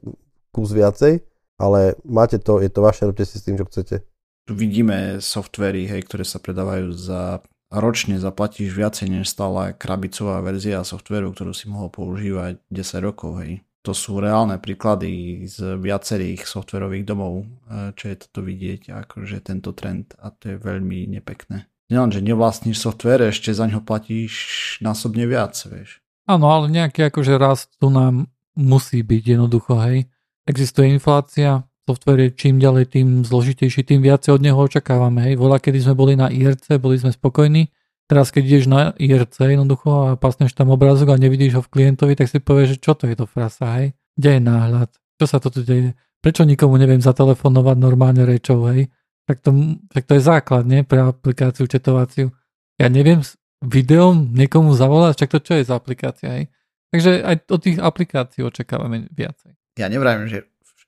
[0.56, 1.20] kus viacej,
[1.64, 4.04] ale máte to, je to vaše, robte si s tým, čo chcete.
[4.44, 7.40] Tu vidíme softvery, hej, ktoré sa predávajú za
[7.74, 13.66] ročne zaplatíš viacej než stála krabicová verzia softveru, ktorú si mohol používať 10 rokov, hej.
[13.84, 19.76] To sú reálne príklady z viacerých softverových domov, e, čo je toto vidieť, akože tento
[19.76, 21.68] trend a to je veľmi nepekné.
[21.92, 24.34] Nielen, že nevlastníš software, ešte za ňo platíš
[24.80, 26.00] násobne viac, vieš.
[26.24, 30.08] Áno, ale nejaký akože rast tu nám musí byť jednoducho, hej
[30.48, 35.32] existuje inflácia, software je čím ďalej tým zložitejší, tým viacej od neho očakávame.
[35.32, 35.36] Hej.
[35.40, 37.72] Voľa, kedy sme boli na IRC, boli sme spokojní.
[38.08, 42.20] Teraz, keď ideš na IRC jednoducho a pasneš tam obrázok a nevidíš ho v klientovi,
[42.20, 43.96] tak si povieš, že čo to je to frasa, hej?
[44.20, 44.90] Kde je náhľad?
[45.20, 45.96] Čo sa to tu deje?
[46.24, 48.88] prečo nikomu neviem zatelefonovať normálne rečou, hej?
[49.28, 49.52] Tak to,
[49.92, 50.88] tak to je základ, nie?
[50.88, 52.32] Pre aplikáciu četovaciu.
[52.80, 53.20] Ja neviem
[53.60, 56.48] videom niekomu zavolať, čak to čo je za aplikácia, hej?
[56.96, 59.52] Takže aj od tých aplikácií očakávame viacej.
[59.78, 60.40] Ja nevrajím, že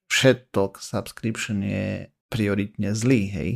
[0.10, 3.50] všetok subscription je prioritne zlý, hej?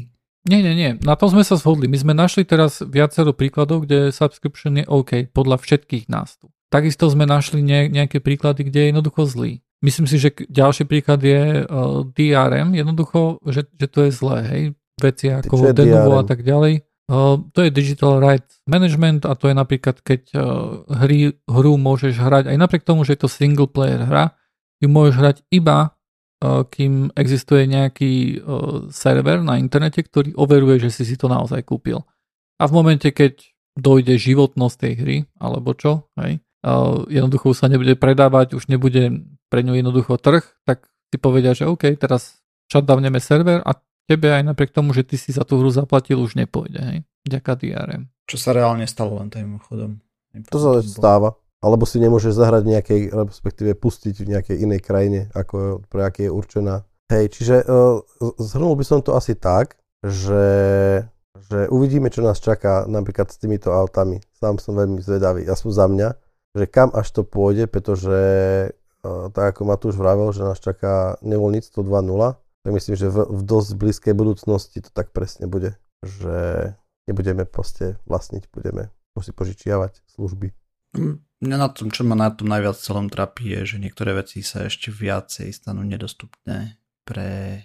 [0.49, 0.91] Nie, nie, nie.
[1.05, 1.85] Na tom sme sa zhodli.
[1.85, 6.49] My sme našli teraz viacero príkladov, kde subscription je OK podľa všetkých nás tu.
[6.73, 9.61] Takisto sme našli nejaké príklady, kde je jednoducho zlý.
[9.79, 14.63] Myslím si, že ďalší príklad je uh, DRM, jednoducho, že, že to je zlé, hej,
[14.99, 16.83] veci ako Denuvo a tak ďalej.
[17.09, 22.21] Uh, to je Digital Rights Management a to je napríklad, keď uh, hry, hru môžeš
[22.21, 24.35] hrať, aj napriek tomu, že je to single player hra,
[24.79, 30.89] ju môžeš hrať iba, uh, kým existuje nejaký uh, server na internete, ktorý overuje, že
[30.91, 32.03] si si to naozaj kúpil.
[32.59, 33.39] A v momente, keď
[33.79, 39.63] dojde životnosť tej hry, alebo čo, hej, uh, jednoducho sa nebude predávať, už nebude pre
[39.63, 43.75] ňu jednoducho trh, tak ti povedia, že OK, teraz shutdowneme server a
[44.09, 47.57] tebe aj napriek tomu, že ty si za tú hru zaplatil, už nepôjde, hej, ďaká
[47.57, 48.09] DRM.
[48.29, 50.01] Čo sa reálne stalo len tým chodom.
[50.53, 51.33] To sa stáva.
[51.59, 56.31] Alebo si nemôžeš zahrať nejakej, respektíve pustiť v nejakej inej krajine, ako pre aké je
[56.31, 56.87] určená.
[57.11, 57.99] Hej, čiže uh,
[58.39, 60.47] zhrnul by som to asi tak, že,
[61.51, 64.23] že uvidíme, čo nás čaká napríklad s týmito autami.
[64.39, 66.15] Sám som veľmi zvedavý, ja som za mňa,
[66.55, 68.19] že kam až to pôjde, pretože
[69.03, 73.69] tak ako Matúš vravel, že nás čaká nevoľníctvo 2.0, tak myslím, že v, v dosť
[73.79, 76.71] blízkej budúcnosti to tak presne bude, že
[77.07, 80.55] nebudeme proste vlastniť, budeme si požičiavať služby.
[81.39, 84.67] Mňa na tom, čo ma na tom najviac celom trapí, je, že niektoré veci sa
[84.67, 86.75] ešte viacej stanú nedostupné
[87.07, 87.63] pre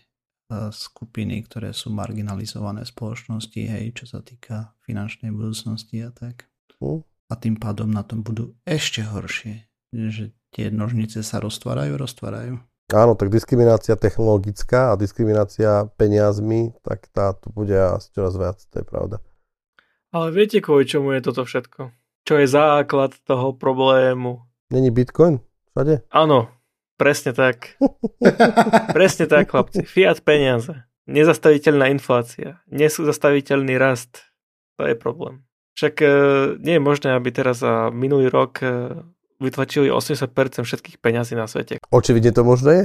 [0.70, 6.47] skupiny, ktoré sú marginalizované v spoločnosti, hej, čo sa týka finančnej budúcnosti a tak.
[6.79, 7.03] Uh.
[7.33, 12.61] A tým pádom na tom budú ešte horšie, že tie nožnice sa roztvárajú, roztvárajú.
[12.93, 18.77] Áno, tak diskriminácia technologická a diskriminácia peniazmi, tak tá tu bude asi čoraz viac, to
[18.77, 19.16] je pravda.
[20.12, 22.03] Ale viete, kvôli čomu je toto všetko?
[22.25, 24.41] Čo je základ toho problému?
[24.72, 25.45] Není Bitcoin
[25.75, 26.09] všade?
[26.09, 26.49] Áno,
[26.97, 27.77] presne tak.
[28.97, 29.85] presne tak, chlapci.
[29.85, 30.89] Fiat peniaze.
[31.05, 32.64] Nezastaviteľná inflácia.
[32.72, 34.25] Nezastaviteľný rast.
[34.81, 35.45] To je problém.
[35.77, 36.07] Však e,
[36.62, 39.05] nie je možné, aby teraz za minulý rok e,
[39.43, 41.82] vytlačili 80% všetkých peňazí na svete.
[41.91, 42.85] Očividne to možné je.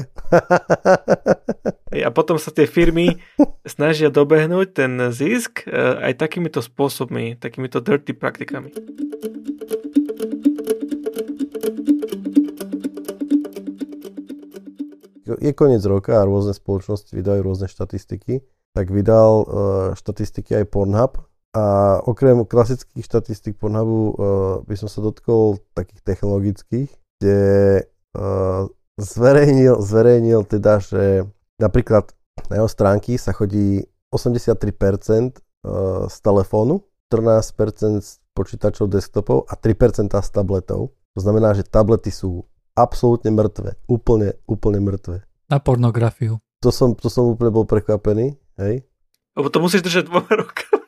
[2.07, 3.21] a potom sa tie firmy
[3.63, 5.71] snažia dobehnúť ten zisk e,
[6.09, 8.73] aj takýmito spôsobmi, takýmito dirty praktikami.
[15.39, 18.41] Je koniec roka a rôzne spoločnosti vydajú rôzne štatistiky.
[18.73, 19.45] Tak vydal uh,
[19.93, 24.13] štatistiky aj Pornhub, a okrem klasických štatistik Pornhubu uh,
[24.69, 27.41] by som sa dotkol takých technologických, kde
[28.13, 28.69] uh,
[29.01, 31.25] zverejnil, zverejnil teda, že
[31.57, 32.13] napríklad
[32.53, 33.81] na jeho stránky sa chodí
[34.13, 34.61] 83%
[35.65, 40.93] uh, z telefónu, 14% z počítačov desktopov a 3% z tabletov.
[41.17, 42.45] To znamená, že tablety sú
[42.77, 43.75] absolútne mŕtve.
[43.89, 45.25] Úplne, úplne mŕtve.
[45.49, 46.39] Na pornografiu.
[46.61, 48.37] To som, to som úplne bol prekvapený.
[48.61, 48.85] Hej.
[49.37, 50.83] Lebo to musíš držať dvoma rukami.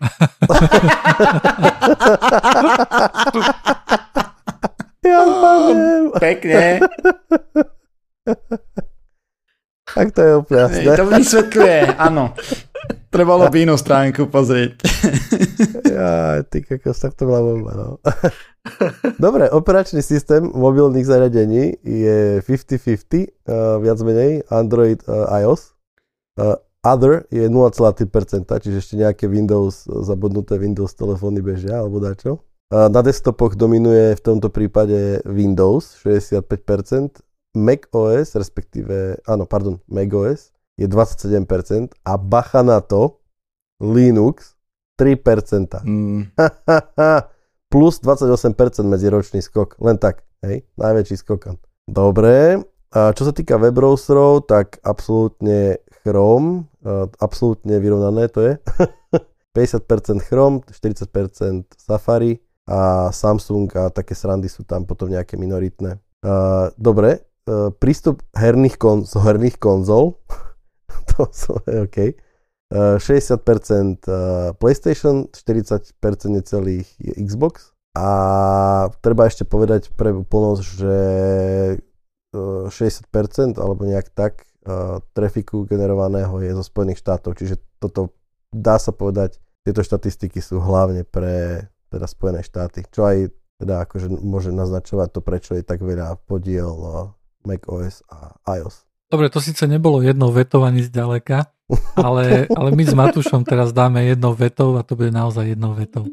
[5.06, 6.04] ja poviem.
[6.18, 6.64] Pekne.
[9.92, 10.92] Tak to je úplne jasné.
[10.96, 12.32] To vysvetľuje, áno.
[13.12, 14.80] Trebalo by inú stránku pozrieť.
[15.84, 17.88] ja, ty kakos, tak to bola bomba, no.
[19.20, 22.80] Dobre, operačný systém mobilných zariadení je 50-50,
[23.52, 25.76] uh, viac menej, Android, uh, iOS.
[26.39, 32.41] Uh, Other je 0,3%, čiže ešte nejaké Windows, zabudnuté Windows telefóny bežia, alebo dačo.
[32.73, 37.21] Na desktopoch dominuje v tomto prípade Windows 65%,
[37.53, 43.21] Mac OS, respektíve, áno, pardon, Mac OS je 27% a bacha na to,
[43.84, 44.57] Linux
[44.97, 45.86] 3%.
[45.86, 46.34] Mm.
[47.71, 48.55] Plus 28%
[48.89, 51.59] medziročný skok, len tak, hej, najväčší skok.
[51.86, 56.66] Dobre, a čo sa týka web browserov, tak absolútne Chrome,
[57.22, 58.54] absolútne vyrovnané to je.
[59.56, 65.99] 50% Chrome, 40% Safari a Samsung a také srandy sú tam potom nejaké minoritné.
[66.78, 70.22] Dobre, e, prístup herných, kon, z herných konzol,
[71.12, 71.28] to
[71.68, 71.97] je OK.
[72.72, 74.20] 60% e,
[74.56, 75.91] PlayStation, 40%
[76.32, 78.08] necelých je Xbox a
[79.04, 80.97] treba ešte povedať pre úplnosť, že
[82.32, 88.14] 60% alebo nejak tak uh, trafiku generovaného je zo Spojených štátov, čiže toto
[88.51, 93.30] dá sa povedať, tieto štatistiky sú hlavne pre teda Spojené štáty, čo aj
[93.62, 97.14] teda akože môže naznačovať to, prečo je tak veľa podiel uh,
[97.45, 98.89] Mac OS a iOS.
[99.12, 101.51] Dobre, to síce nebolo jednou vetou ani zďaleka,
[101.99, 106.07] ale, ale my s Matušom teraz dáme jednou vetou a to bude naozaj jednou vetou.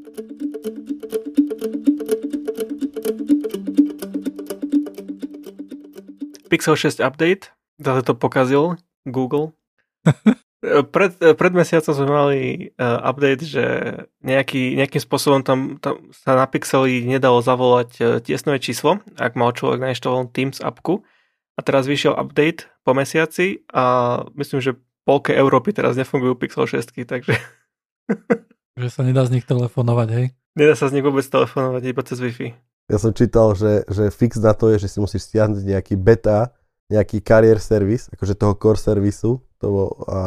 [6.48, 8.76] Pixel 6 update, zase to pokazil
[9.06, 9.54] Google.
[10.58, 12.40] Pred, pred mesiacom sme mali
[12.82, 13.64] uh, update, že
[14.26, 19.54] nejaký, nejakým spôsobom tam, tam sa na Pixeli nedalo zavolať uh, tiesnové číslo, ak mal
[19.54, 21.06] človek nainštalovanú Teams appku.
[21.54, 24.74] A teraz vyšiel update po mesiaci a myslím, že
[25.06, 27.38] polke Európy teraz nefungujú Pixel 6, takže...
[28.82, 30.26] že sa nedá z nich telefonovať, hej?
[30.58, 32.48] Nedá sa z nich vôbec telefonovať iba cez Wi-Fi.
[32.90, 36.50] Ja som čítal, že, že fix na to je, že si musíš stiahnuť nejaký beta,
[36.88, 40.18] nejaký kariér servis, akože toho core servisu, to bol, a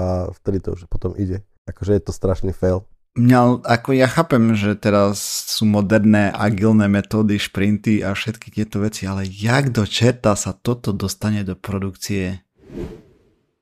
[0.42, 1.42] vtedy to už potom ide.
[1.66, 2.86] Akože je to strašný fail.
[3.12, 5.20] Mňa, ako ja chápem, že teraz
[5.52, 10.96] sú moderné agilné metódy, šprinty a všetky tieto veci, ale jak do čerta sa toto
[10.96, 12.40] dostane do produkcie?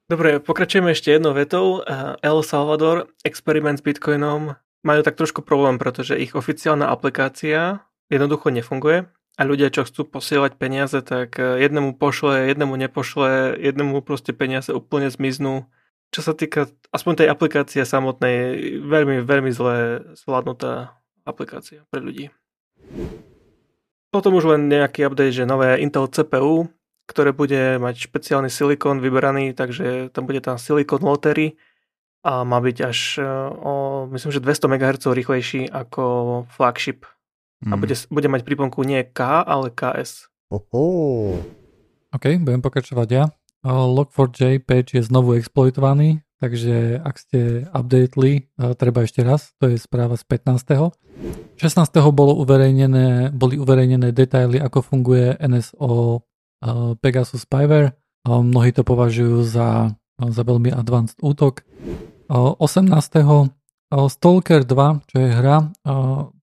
[0.06, 1.82] Dobre, pokračujeme ešte jednou vetou.
[2.22, 4.54] El Salvador, experiment s Bitcoinom,
[4.86, 9.10] majú tak trošku problém, pretože ich oficiálna aplikácia jednoducho nefunguje
[9.40, 14.76] a ľudia, čo chcú posielať peniaze, tak e, jednému pošle, jednému nepošle, jednému proste peniaze
[14.76, 15.64] úplne zmiznú.
[16.12, 18.36] Čo sa týka aspoň tej aplikácie samotnej,
[18.84, 20.92] veľmi, veľmi zle zvládnutá
[21.24, 22.36] aplikácia pre ľudí.
[24.12, 26.68] Potom už len nejaký update, že nové Intel CPU,
[27.08, 31.56] ktoré bude mať špeciálny silikon vyberaný, takže tam bude tam silikon lottery
[32.28, 33.72] a má byť až e, o,
[34.12, 36.04] myslím, že 200 MHz rýchlejší ako
[36.52, 37.08] flagship
[37.60, 37.72] Mm.
[37.72, 40.32] A bude, bude mať príponku nie K, ale KS.
[40.50, 41.36] Oho.
[42.10, 43.24] OK, budem pokračovať ja.
[43.68, 48.48] Log4j page je znovu exploitovaný, takže ak ste updateli,
[48.80, 50.96] treba ešte raz, to je správa z 15.
[51.60, 52.16] 16.
[52.16, 56.24] Bolo uverejnené, boli uverejnené detaily, ako funguje NSO
[57.04, 58.00] Pegasus Spyware.
[58.24, 61.68] Mnohí to považujú za, za veľmi advanced útok.
[62.32, 63.59] 18.
[63.90, 65.74] Stalker 2, čo je hra,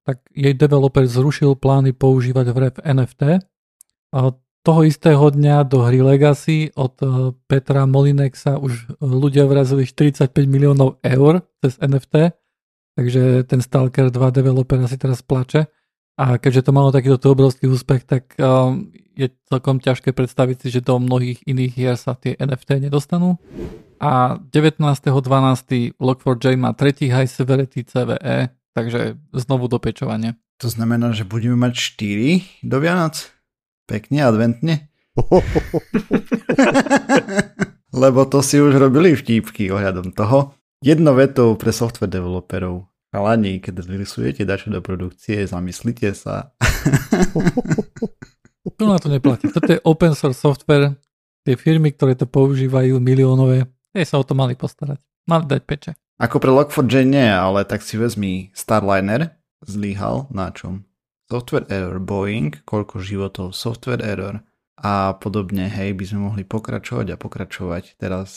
[0.02, 3.42] tak jej developer zrušil plány používať v rap NFT.
[4.66, 10.98] Toho istého dňa do hry Legacy od e, Petra Molinexa už ľudia vrazili 45 miliónov
[11.06, 12.34] eur cez NFT,
[12.98, 15.70] takže ten Stalker 2 developer asi teraz plače.
[16.18, 20.82] A keďže to malo takýto obrovský úspech, tak um, je celkom ťažké predstaviť si, že
[20.82, 23.38] do mnohých iných hier sa tie NFT nedostanú.
[24.00, 25.96] A 19.12.
[25.96, 30.36] Log4j má tretí high severity CVE, Takže znovu dopečovanie.
[30.60, 33.32] To znamená, že budeme mať 4 do Vianoc?
[33.88, 34.92] Pekne, adventne?
[38.04, 40.52] Lebo to si už robili vtípky ohľadom toho.
[40.84, 42.84] Jedno vetou pre software developerov.
[43.08, 46.52] Chalani, keď vyrysujete dačo do produkcie, zamyslite sa.
[48.76, 49.48] to na to neplatí.
[49.48, 51.00] Toto je open source software.
[51.48, 53.64] Tie firmy, ktoré to používajú, miliónové,
[53.96, 55.00] tie sa o to mali postarať.
[55.24, 55.92] Mali dať peče.
[56.20, 60.84] Ako pre Log4j nie, ale tak si vezmi Starliner, zlyhal na čom?
[61.32, 64.44] Software error Boeing, koľko životov, software error
[64.76, 67.96] a podobne, hej, by sme mohli pokračovať a pokračovať.
[67.96, 68.30] Teraz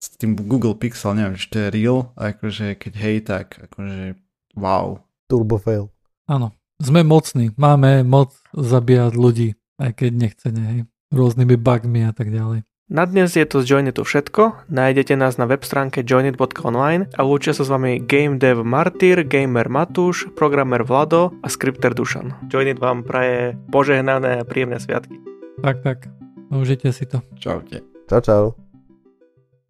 [0.00, 4.16] s tým Google Pixel, neviem, či to je real, akože keď hej, tak akože
[4.56, 5.04] wow.
[5.28, 5.92] Turbo fail.
[6.24, 10.80] Áno, sme mocní, máme moc zabíjať ľudí, aj keď nechcene, hej,
[11.12, 12.64] rôznymi bugmi a tak ďalej.
[12.90, 17.54] Na dnes je to z Joinitu všetko, nájdete nás na web stránke joinit.online a lúčia
[17.54, 22.50] sa s vami Game Dev Martyr, Gamer Matúš, Programmer Vlado a Skripter Dušan.
[22.50, 25.22] Joinit vám praje požehnané a príjemné sviatky.
[25.62, 26.10] Tak, tak,
[26.50, 27.22] užite si to.
[27.38, 27.86] Čaute.
[28.10, 28.69] Čau, čau.